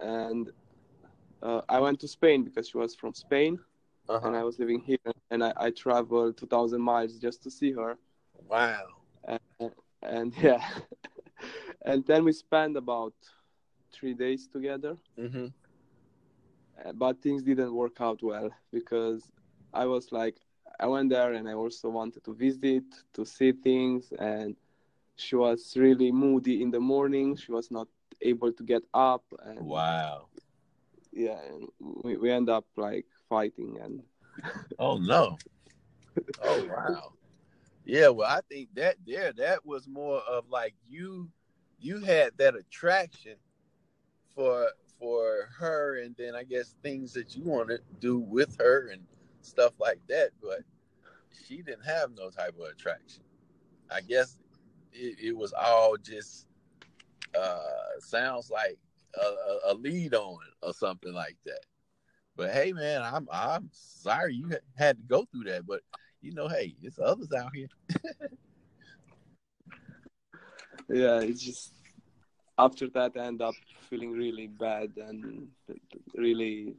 [0.00, 0.50] and
[1.42, 3.58] uh, I went to Spain because she was from Spain
[4.08, 4.32] Uh-huh.
[4.32, 4.98] and I was living here,
[5.30, 7.98] and I, I traveled 2,000 miles just to see her.
[8.48, 8.86] Wow.
[9.24, 9.72] And,
[10.02, 10.62] and yeah,
[11.84, 13.14] and then we spent about
[13.92, 15.46] three days together, Mm-hmm.
[16.84, 19.30] uh, but things didn't work out well because
[19.76, 20.36] I was like,
[20.80, 24.56] I went there and I also wanted to visit, to see things, and
[25.16, 27.36] she was really moody in the morning.
[27.36, 27.88] She was not
[28.20, 30.28] able to get up, and Wow.
[31.12, 31.68] yeah, and
[32.04, 34.02] we, we end up like fighting and
[34.78, 35.38] Oh no.
[36.42, 37.12] Oh wow.
[37.84, 41.30] Yeah, well I think that there that was more of like you
[41.80, 43.36] you had that attraction
[44.34, 44.68] for
[44.98, 49.02] for her and then I guess things that you want to do with her and
[49.46, 50.60] stuff like that, but
[51.46, 53.22] she didn't have no type of attraction.
[53.90, 54.38] I guess
[54.92, 56.46] it, it was all just
[57.38, 57.60] uh
[58.00, 58.78] sounds like
[59.14, 61.60] a, a, lead on or something like that.
[62.36, 65.66] But hey, man, I'm I'm sorry you had to go through that.
[65.66, 65.80] But
[66.20, 67.68] you know, hey, it's others out here.
[70.88, 71.72] yeah, it's just
[72.58, 73.54] after that I end up
[73.88, 75.48] feeling really bad and
[76.14, 76.74] really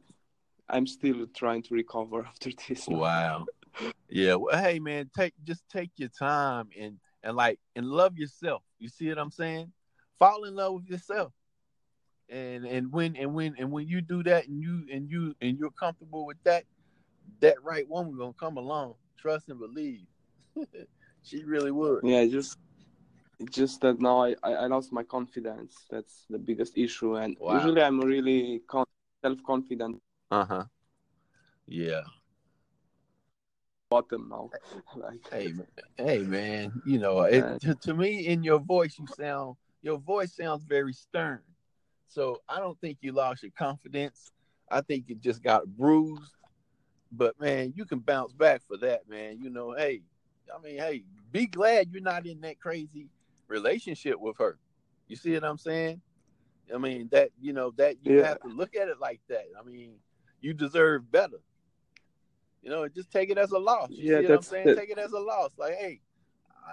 [0.70, 2.86] I'm still trying to recover after this.
[2.86, 3.46] Wow.
[4.08, 4.36] Yeah.
[4.36, 8.62] Well, hey man, take just take your time and and like and love yourself.
[8.78, 9.72] You see what I'm saying?
[10.18, 11.32] Fall in love with yourself.
[12.28, 15.58] And and when and when and when you do that and you and you and
[15.58, 16.64] you're comfortable with that,
[17.40, 18.94] that right woman gonna come along.
[19.16, 20.06] Trust and believe.
[21.22, 22.00] she really would.
[22.04, 22.58] Yeah, just
[23.50, 25.86] just that now I, I lost my confidence.
[25.90, 27.16] That's the biggest issue.
[27.16, 27.54] And wow.
[27.54, 28.84] usually I'm really con-
[29.24, 29.98] self confident.
[30.30, 30.64] Uh huh.
[31.66, 32.02] Yeah.
[33.90, 34.50] Bottom now.
[34.96, 35.66] like, hey, man.
[35.96, 40.34] hey man, you know, it, to, to me, in your voice, you sound your voice
[40.34, 41.40] sounds very stern.
[42.08, 44.32] So I don't think you lost your confidence.
[44.70, 46.34] I think you just got bruised.
[47.12, 49.38] But man, you can bounce back for that, man.
[49.40, 50.02] You know, hey,
[50.54, 53.08] I mean, hey, be glad you're not in that crazy
[53.46, 54.58] relationship with her.
[55.06, 56.00] You see what I'm saying?
[56.74, 58.28] I mean, that you know that you yeah.
[58.28, 59.46] have to look at it like that.
[59.58, 59.94] I mean,
[60.40, 61.40] you deserve better.
[62.62, 63.90] You know, just take it as a loss.
[63.90, 64.76] You yeah, see what I'm saying?
[64.76, 65.52] Take it as a loss.
[65.56, 66.00] Like, hey,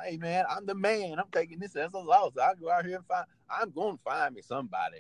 [0.04, 1.20] hey man, I'm the man.
[1.20, 2.34] I'm taking this as a loss.
[2.42, 5.00] I'll go out here and find I'm gonna find me somebody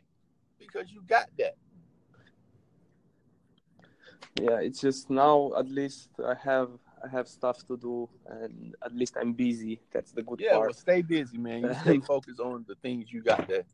[0.59, 1.55] because you got that.
[4.39, 6.69] Yeah, it's just now at least I have
[7.03, 9.81] I have stuff to do and at least I'm busy.
[9.91, 10.61] That's the good yeah, part.
[10.61, 11.63] Yeah, well stay busy, man.
[11.63, 13.65] You stay focused on the things you got that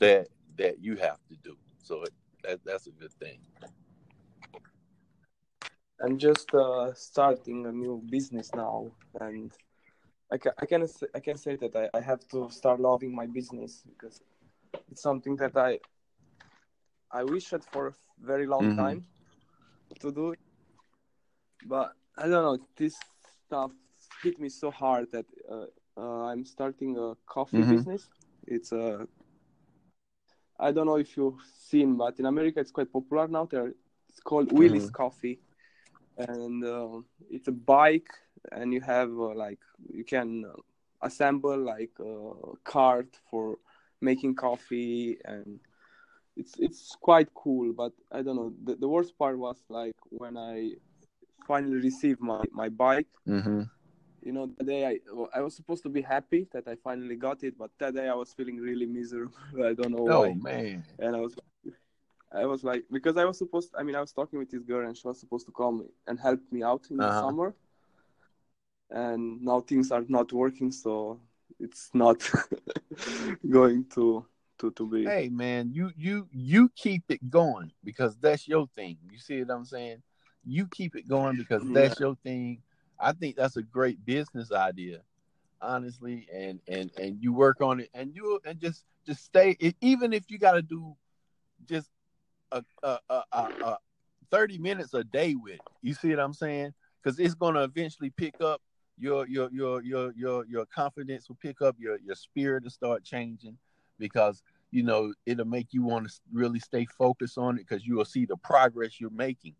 [0.00, 1.56] that that you have to do.
[1.82, 2.04] So
[2.42, 3.38] that that's a good thing.
[6.02, 8.90] I'm just uh, starting a new business now,
[9.20, 9.52] and
[10.32, 13.26] I can I can I can say that I, I have to start loving my
[13.26, 14.20] business because
[14.90, 15.78] it's something that I
[17.10, 18.78] I wished for a very long mm-hmm.
[18.78, 19.04] time
[20.00, 20.34] to do,
[21.64, 22.58] but I don't know.
[22.76, 22.96] This
[23.46, 23.70] stuff
[24.22, 25.66] hit me so hard that uh,
[25.96, 27.76] uh, I'm starting a coffee mm-hmm.
[27.76, 28.08] business.
[28.46, 29.06] It's a
[30.58, 33.46] I don't know if you've seen, but in America it's quite popular now.
[33.46, 33.72] There,
[34.08, 35.02] it's called Wheelys mm-hmm.
[35.02, 35.40] Coffee,
[36.18, 37.00] and uh,
[37.30, 38.10] it's a bike,
[38.52, 39.60] and you have uh, like
[39.92, 40.60] you can uh,
[41.02, 43.58] assemble like a cart for
[44.00, 45.60] making coffee, and
[46.36, 47.72] it's it's quite cool.
[47.72, 48.52] But I don't know.
[48.64, 50.72] The, the worst part was like when I
[51.46, 53.08] finally received my my bike.
[53.28, 53.62] Mm-hmm
[54.24, 54.98] you know the day I
[55.34, 58.14] I was supposed to be happy that I finally got it, but that day I
[58.14, 59.36] was feeling really miserable.
[59.64, 60.34] I don't know oh, why.
[60.34, 60.84] man!
[60.98, 61.34] And I was
[62.34, 64.86] I was like because I was supposed I mean I was talking with this girl
[64.86, 67.10] and she was supposed to come and help me out in uh-huh.
[67.10, 67.54] the summer.
[68.90, 71.18] And now things are not working, so
[71.58, 72.18] it's not
[73.50, 74.24] going to
[74.58, 75.04] to to be.
[75.04, 78.98] Hey man, you you you keep it going because that's your thing.
[79.10, 80.02] You see what I'm saying?
[80.44, 82.06] You keep it going because that's yeah.
[82.06, 82.62] your thing
[82.98, 85.00] I think that's a great business idea,
[85.60, 86.26] honestly.
[86.32, 89.56] And and and you work on it, and you and just just stay.
[89.80, 90.96] Even if you got to do
[91.66, 91.90] just
[92.52, 93.78] a, a, a, a,
[94.30, 96.72] thirty minutes a day with, it, you see what I'm saying?
[97.02, 98.60] Because it's gonna eventually pick up
[98.98, 103.04] your your your your your your confidence will pick up your your spirit to start
[103.04, 103.58] changing
[103.98, 107.96] because you know it'll make you want to really stay focused on it because you
[107.96, 109.54] will see the progress you're making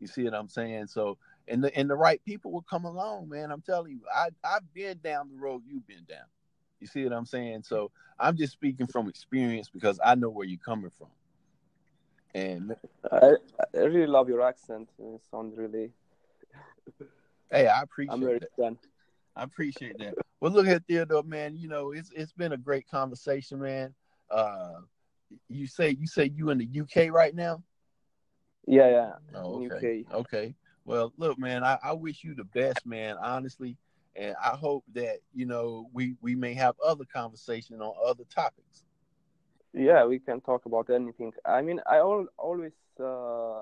[0.00, 1.16] you see what i'm saying so
[1.48, 3.50] and the and the right people will come along, man.
[3.50, 6.26] I'm telling you, I I've been down the road you've been down.
[6.80, 7.62] You see what I'm saying?
[7.62, 11.08] So I'm just speaking from experience because I know where you're coming from.
[12.34, 12.74] And
[13.12, 13.32] I,
[13.74, 14.88] I really love your accent.
[14.98, 15.92] It sounds really.
[17.50, 18.76] Hey, I appreciate that.
[19.36, 20.14] I appreciate that.
[20.40, 21.56] Well, look at Theodore, man.
[21.56, 23.94] You know, it's it's been a great conversation, man.
[24.30, 24.80] Uh,
[25.48, 27.62] you say you say you in the UK right now?
[28.66, 29.12] Yeah, yeah.
[29.34, 30.04] Oh, okay.
[30.08, 30.14] UK.
[30.14, 30.54] Okay.
[30.84, 33.76] Well, look, man, I, I wish you the best, man, honestly.
[34.16, 38.82] And I hope that, you know, we, we may have other conversation on other topics.
[39.74, 41.32] Yeah, we can talk about anything.
[41.44, 43.60] I mean, I al- always, uh,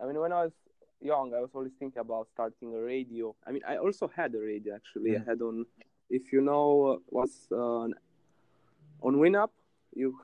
[0.00, 0.52] I mean, when I was
[1.00, 3.34] young, I was always thinking about starting a radio.
[3.46, 5.10] I mean, I also had a radio actually.
[5.10, 5.28] Mm-hmm.
[5.28, 5.66] I had on,
[6.08, 7.88] if you know, was uh,
[9.06, 9.50] on Winamp,
[9.94, 10.18] you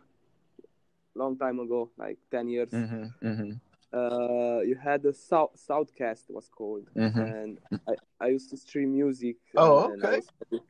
[1.15, 2.71] long time ago, like ten years.
[2.71, 3.53] Mm-hmm, mm-hmm
[3.95, 7.21] uh, you had the South SHOUTcast was called, mm-hmm.
[7.21, 7.59] and
[7.89, 9.37] I, I used to stream music.
[9.57, 10.21] Oh, okay.
[10.51, 10.61] Was,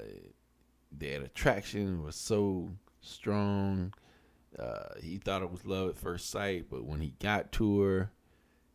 [0.97, 2.69] that attraction was so
[3.01, 3.93] strong.
[4.57, 8.11] Uh, he thought it was love at first sight, but when he got to her,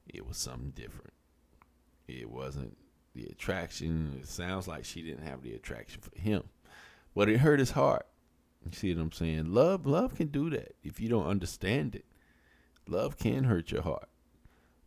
[0.07, 1.15] it was something different.
[2.07, 2.77] It wasn't
[3.15, 4.19] the attraction.
[4.20, 6.45] It sounds like she didn't have the attraction for him,
[7.15, 8.07] but it hurt his heart.
[8.65, 9.53] You see what I'm saying?
[9.53, 12.05] Love, love can do that if you don't understand it.
[12.87, 14.09] Love can hurt your heart,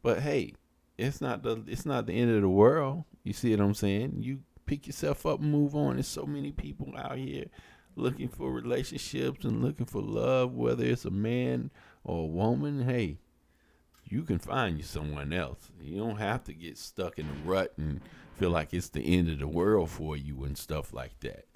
[0.01, 0.53] but hey,
[0.97, 3.05] it's not the it's not the end of the world.
[3.23, 4.17] You see what I'm saying?
[4.19, 5.95] You pick yourself up and move on.
[5.95, 7.45] There's so many people out here
[7.95, 11.71] looking for relationships and looking for love, whether it's a man
[12.03, 12.83] or a woman.
[12.83, 13.19] Hey,
[14.13, 15.71] you can find you someone else.
[15.81, 17.99] You don't have to get stuck in a rut and
[18.35, 21.47] feel like it's the end of the world for you and stuff like that.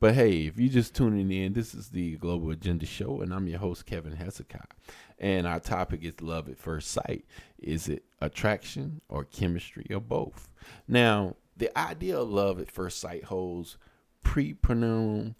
[0.00, 3.46] But hey, if you're just tuning in, this is the Global Agenda Show, and I'm
[3.46, 4.60] your host, Kevin Hezekiah.
[5.18, 7.26] And our topic is love at first sight.
[7.58, 10.48] Is it attraction or chemistry or both?
[10.88, 13.76] Now, the idea of love at first sight holds
[14.22, 15.34] pre-pronounced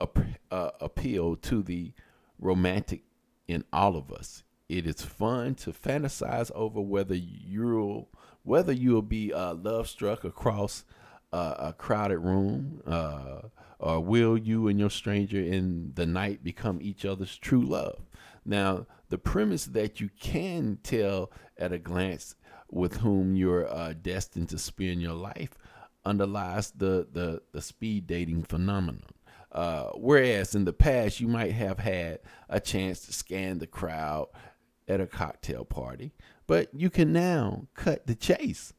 [0.00, 1.92] uh, appeal to the
[2.38, 3.02] romantic
[3.46, 4.44] in all of us.
[4.68, 8.08] It is fun to fantasize over whether you'll
[8.44, 10.84] whether you'll be uh, love struck across
[11.32, 13.42] uh, a crowded room, uh,
[13.78, 18.00] or will you and your stranger in the night become each other's true love?
[18.44, 22.34] Now, the premise that you can tell at a glance
[22.70, 25.56] with whom you're uh, destined to spend your life
[26.04, 29.02] underlies the, the, the speed dating phenomenon.
[29.52, 32.18] Uh, whereas in the past, you might have had
[32.48, 34.28] a chance to scan the crowd
[34.92, 36.12] at a cocktail party,
[36.46, 38.74] but you can now cut the chase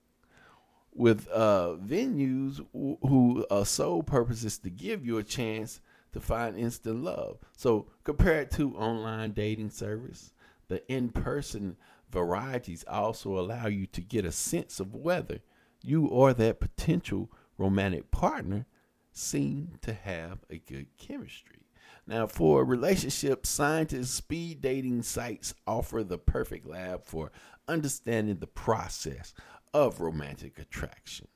[0.94, 5.82] with uh, venues w- who uh, sole purpose is to give you a chance
[6.12, 7.38] to find instant love.
[7.58, 10.34] So compared to online dating service,
[10.68, 11.78] the in-person
[12.12, 15.40] varieties also allow you to get a sense of whether
[15.84, 18.68] you or that potential romantic partner
[19.12, 21.63] seem to have a good chemistry.
[22.06, 27.32] Now, for relationships, scientists, speed dating sites offer the perfect lab for
[27.68, 29.34] understanding the process
[29.74, 31.28] of romantic attraction.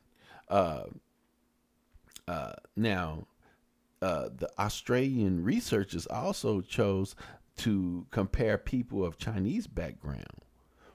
[0.50, 0.84] Uh,
[2.28, 3.28] uh, now,
[4.02, 7.16] uh, the Australian researchers also chose
[7.58, 10.44] to compare people of Chinese background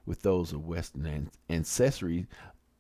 [0.05, 2.27] with those of Western ancestry,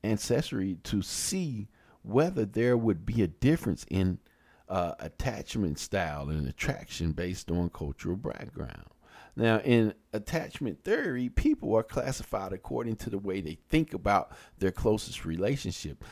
[0.04, 1.68] ancestry to see
[2.02, 4.18] whether there would be a difference in
[4.68, 8.86] uh, attachment style and attraction based on cultural background.
[9.34, 14.72] Now, in attachment theory, people are classified according to the way they think about their
[14.72, 16.04] closest relationship.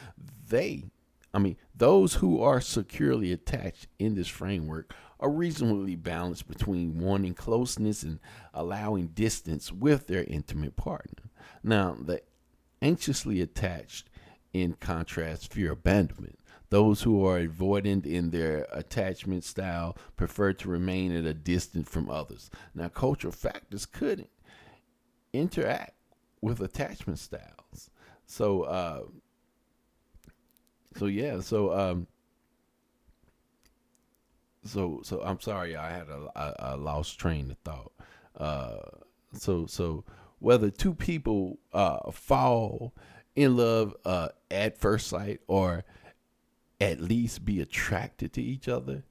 [0.49, 0.85] They,
[1.35, 7.35] I mean, those who are securely attached in this framework are reasonably balanced between wanting
[7.35, 8.21] closeness and
[8.55, 11.31] allowing distance with their intimate partner.
[11.63, 12.23] Now, the
[12.81, 14.09] anxiously attached,
[14.55, 16.40] in contrast, fear abandonment.
[16.71, 22.09] Those who are avoidant in their attachment style prefer to remain at a distance from
[22.09, 22.49] others.
[22.75, 24.31] Now, cultural factors couldn't
[25.33, 25.95] interact
[26.41, 27.91] with attachment styles.
[28.27, 29.03] So, uh,
[30.97, 32.07] so yeah, so um,
[34.65, 37.93] so so I'm sorry, I had a, a, a lost train of thought.
[38.37, 38.79] Uh,
[39.33, 40.05] so so
[40.39, 42.95] whether two people uh, fall
[43.37, 45.85] in love uh, at first sight or
[46.81, 49.05] at least be attracted to each other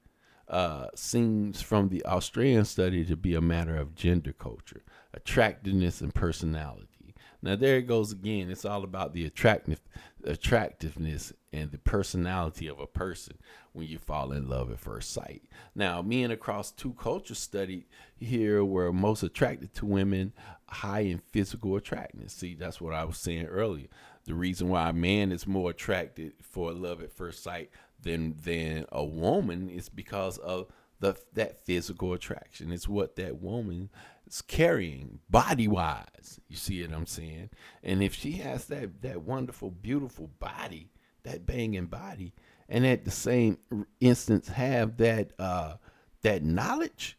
[0.47, 4.83] uh, seems from the Australian study to be a matter of gender culture,
[5.13, 7.13] attractiveness, and personality.
[7.41, 8.49] Now there it goes again.
[8.49, 9.81] It's all about the attractive
[10.25, 13.37] attractiveness and the personality of a person
[13.71, 15.43] when you fall in love at first sight.
[15.73, 17.85] Now, me and across two cultures studied
[18.17, 20.33] here were most attracted to women
[20.67, 22.33] high in physical attractiveness.
[22.33, 23.87] See, that's what I was saying earlier
[24.29, 28.85] the reason why a man is more attracted for love at first sight than than
[28.91, 30.67] a woman is because of
[30.99, 32.71] the that physical attraction.
[32.71, 33.89] It's what that woman
[34.27, 36.39] is carrying body wise.
[36.47, 37.49] You see what I'm saying?
[37.83, 40.91] And if she has that that wonderful, beautiful body,
[41.23, 42.35] that banging body,
[42.69, 43.57] and at the same
[43.99, 45.77] instance have that uh
[46.21, 47.17] that knowledge,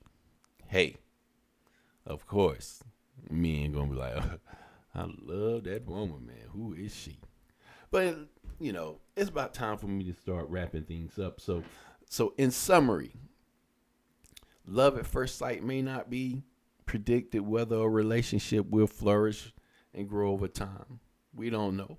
[0.69, 0.99] hey,
[2.07, 2.85] of course,
[3.28, 4.23] me ain't gonna be like,
[4.94, 6.48] I love that woman, man.
[6.52, 7.18] Who is she?
[7.90, 8.16] But
[8.58, 11.40] you know, it's about time for me to start wrapping things up.
[11.40, 11.62] So,
[12.08, 13.12] so in summary,
[14.66, 16.42] love at first sight may not be
[16.86, 19.52] predicted whether a relationship will flourish
[19.94, 21.00] and grow over time.
[21.34, 21.98] We don't know.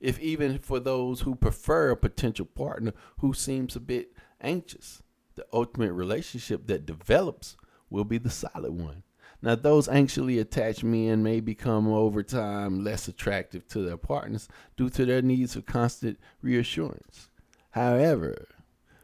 [0.00, 5.02] If even for those who prefer a potential partner who seems a bit anxious,
[5.34, 7.56] the ultimate relationship that develops
[7.88, 9.02] will be the solid one.
[9.42, 14.90] Now, those anxiously attached men may become over time less attractive to their partners due
[14.90, 17.30] to their needs for constant reassurance.
[17.70, 18.48] However,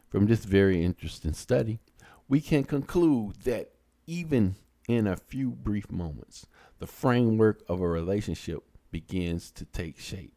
[0.09, 1.79] from this very interesting study,
[2.27, 3.71] we can conclude that
[4.05, 4.55] even
[4.87, 6.45] in a few brief moments,
[6.79, 10.33] the framework of a relationship begins to take shape,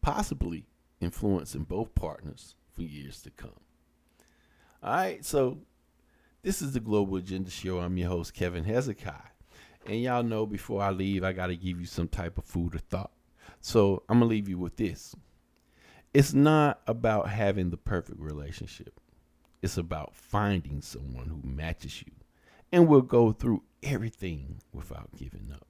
[0.00, 0.64] possibly
[1.00, 3.50] influencing both partners for years to come.
[4.82, 5.58] All right, so
[6.42, 7.78] this is the Global Agenda Show.
[7.78, 9.31] I'm your host, Kevin Hezekiah.
[9.86, 12.74] And y'all know before I leave, I got to give you some type of food
[12.74, 13.10] or thought.
[13.60, 15.14] So I'm going to leave you with this.
[16.14, 19.00] It's not about having the perfect relationship,
[19.62, 22.12] it's about finding someone who matches you
[22.70, 25.66] and will go through everything without giving up.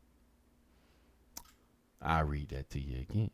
[2.01, 3.31] I'll read that to you again.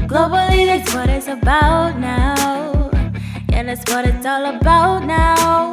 [0.07, 2.74] Globally, that's what it's about now.
[3.55, 5.71] And that's what it's all about now.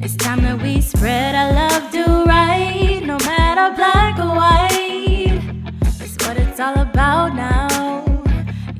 [0.00, 5.38] It's time that we spread our love, do right, no matter black or white.
[5.82, 8.22] That's what it's all about now.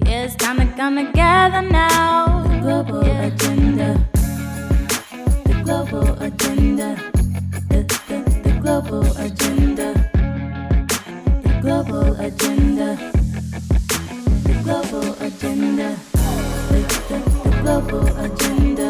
[0.06, 2.44] Yeah, it's time to come together now.
[2.48, 3.26] The global yeah.
[3.26, 3.88] agenda.
[5.44, 6.96] The global agenda.
[7.68, 9.92] The, the, the global agenda.
[11.42, 12.96] The global agenda.
[14.44, 15.96] The global agenda.
[16.70, 17.37] The, the,
[17.68, 18.87] global agenda.